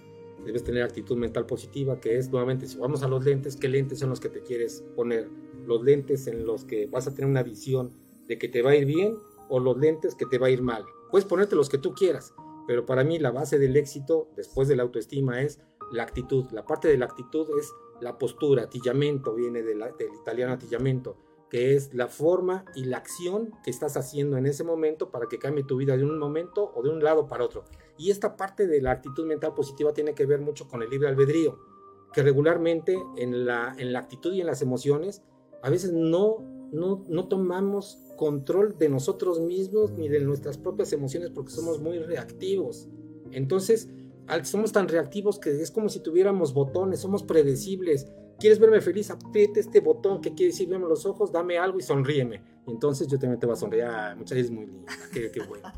[0.44, 3.98] debes tener actitud mental positiva, que es nuevamente, si vamos a los lentes, ¿qué lentes
[3.98, 5.28] son los que te quieres poner?
[5.66, 7.90] Los lentes en los que vas a tener una visión
[8.28, 9.16] de que te va a ir bien
[9.48, 10.84] o los lentes que te va a ir mal.
[11.10, 12.34] Puedes ponerte los que tú quieras,
[12.66, 15.60] pero para mí la base del éxito después de la autoestima es
[15.92, 16.46] la actitud.
[16.52, 19.82] La parte de la actitud es la postura, atillamiento, viene del
[20.20, 21.16] italiano atillamiento
[21.54, 25.38] que es la forma y la acción que estás haciendo en ese momento para que
[25.38, 27.62] cambie tu vida de un momento o de un lado para otro.
[27.96, 31.06] Y esta parte de la actitud mental positiva tiene que ver mucho con el libre
[31.06, 31.60] albedrío,
[32.12, 35.22] que regularmente en la, en la actitud y en las emociones
[35.62, 36.38] a veces no,
[36.72, 41.98] no, no tomamos control de nosotros mismos ni de nuestras propias emociones porque somos muy
[41.98, 42.88] reactivos.
[43.30, 43.88] Entonces,
[44.44, 48.06] somos tan reactivos que es como si tuviéramos botones, somos predecibles,
[48.38, 49.10] ¿Quieres verme feliz?
[49.10, 52.42] Apriete este botón que quiere decir, veme los ojos, dame algo y sonríeme.
[52.66, 53.84] Y entonces yo también te voy a sonreír.
[53.84, 55.70] Ah, muchas veces muy linda, qué, qué, bueno.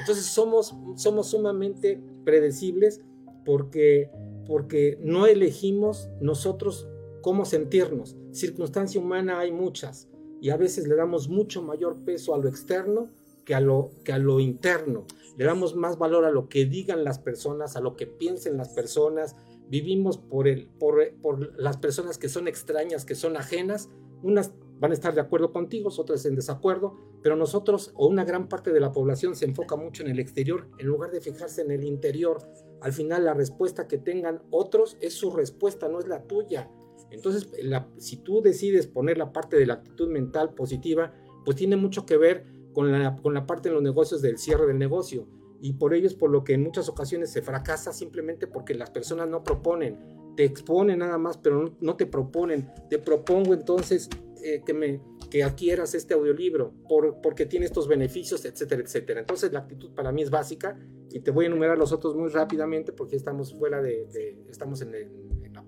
[0.00, 3.02] Entonces somos, somos sumamente predecibles
[3.44, 4.10] porque,
[4.46, 6.88] porque no elegimos nosotros
[7.20, 8.16] cómo sentirnos.
[8.32, 10.08] Circunstancia humana hay muchas
[10.40, 13.10] y a veces le damos mucho mayor peso a lo externo
[13.44, 15.06] que a lo, que a lo interno.
[15.36, 18.68] Le damos más valor a lo que digan las personas, a lo que piensen las
[18.70, 19.36] personas,
[19.68, 23.88] vivimos por, el, por, por, las personas que son extrañas, que son ajenas.
[24.22, 28.48] Unas van a estar de acuerdo contigo, otras en desacuerdo, pero nosotros o una gran
[28.48, 31.70] parte de la población se enfoca mucho en el exterior en lugar de fijarse en
[31.70, 32.38] el interior.
[32.80, 36.70] Al final la respuesta que tengan otros es su respuesta, no es la tuya.
[37.10, 37.48] Entonces,
[37.96, 41.12] si tú decides poner la parte de la actitud mental positiva,
[41.44, 44.78] pues tiene mucho que ver con la, la parte en los negocios del cierre del
[44.78, 45.26] negocio
[45.60, 48.90] y por ello es por lo que en muchas ocasiones se fracasa simplemente porque las
[48.90, 49.98] personas no proponen,
[50.36, 52.70] te exponen nada más, pero no, te proponen.
[52.88, 54.08] Te propongo entonces
[54.44, 55.00] eh, que, me,
[55.30, 59.20] que adquieras este audiolibro por, porque tiene estos beneficios, etcétera, etcétera.
[59.20, 60.78] Entonces la actitud para mí es básica
[61.10, 64.92] y te voy a enumerar los otros muy rápidamente porque estamos fuera de, estamos en,
[64.92, 64.98] la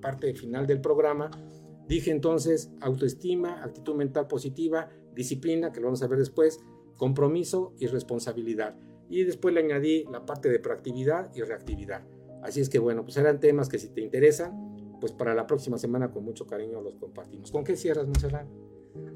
[0.00, 1.30] parte final del programa.
[1.86, 6.60] Dije entonces autoestima, actitud mental positiva, disciplina, que lo vamos a ver después,
[6.96, 8.76] compromiso y responsabilidad
[9.10, 12.06] y después le añadí la parte de proactividad y reactividad.
[12.42, 15.76] Así es que bueno, pues eran temas que si te interesan, pues para la próxima
[15.78, 17.50] semana con mucho cariño los compartimos.
[17.50, 18.46] ¿Con qué cierras, Monserrat?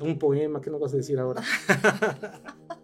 [0.01, 1.43] Un poema, ¿qué nos vas a decir ahora?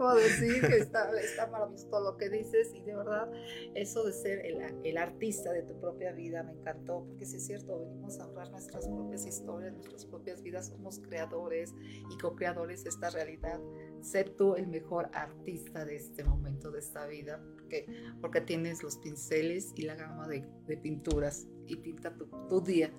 [0.00, 0.60] ¿qué te puedo decir?
[0.60, 3.30] Que está, está maravilloso todo lo que dices y de verdad
[3.74, 7.46] eso de ser el, el, artista de tu propia vida me encantó, porque si es
[7.46, 11.74] cierto, venimos a honrar nuestras propias historias, nuestras propias vidas, somos creadores
[12.10, 13.60] y co-creadores de esta realidad.
[14.00, 17.86] Ser tú el mejor artista de este momento, de esta vida, porque,
[18.20, 22.90] porque tienes los pinceles y la gama de, de pinturas y pinta tu, tu día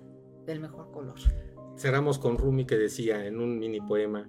[0.46, 1.18] del mejor color.
[1.76, 4.28] Cerramos con Rumi que decía en un mini poema,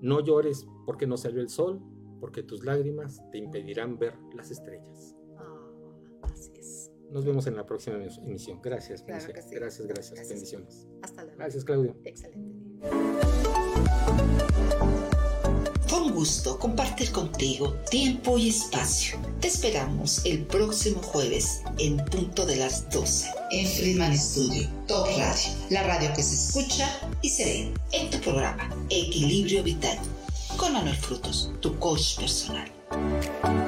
[0.00, 1.82] no llores porque no salió el sol,
[2.24, 5.14] porque tus lágrimas te impedirán ver las estrellas.
[5.38, 6.90] Oh, así es.
[7.10, 8.62] Nos vemos en la próxima emisión.
[8.62, 10.88] Gracias, gracias, gracias, gracias, Bendiciones.
[11.02, 11.36] Hasta luego.
[11.36, 11.94] Gracias, Claudio.
[12.02, 12.80] Excelente
[15.86, 19.18] Fue un gusto compartir contigo tiempo y espacio.
[19.42, 25.50] Te esperamos el próximo jueves en punto de las 12 en Friedman Studio, Top Radio,
[25.68, 26.88] la radio que se escucha
[27.20, 29.98] y se ve en tu programa Equilibrio Vital
[30.64, 33.63] con Manuel Frutos, tu coach personal.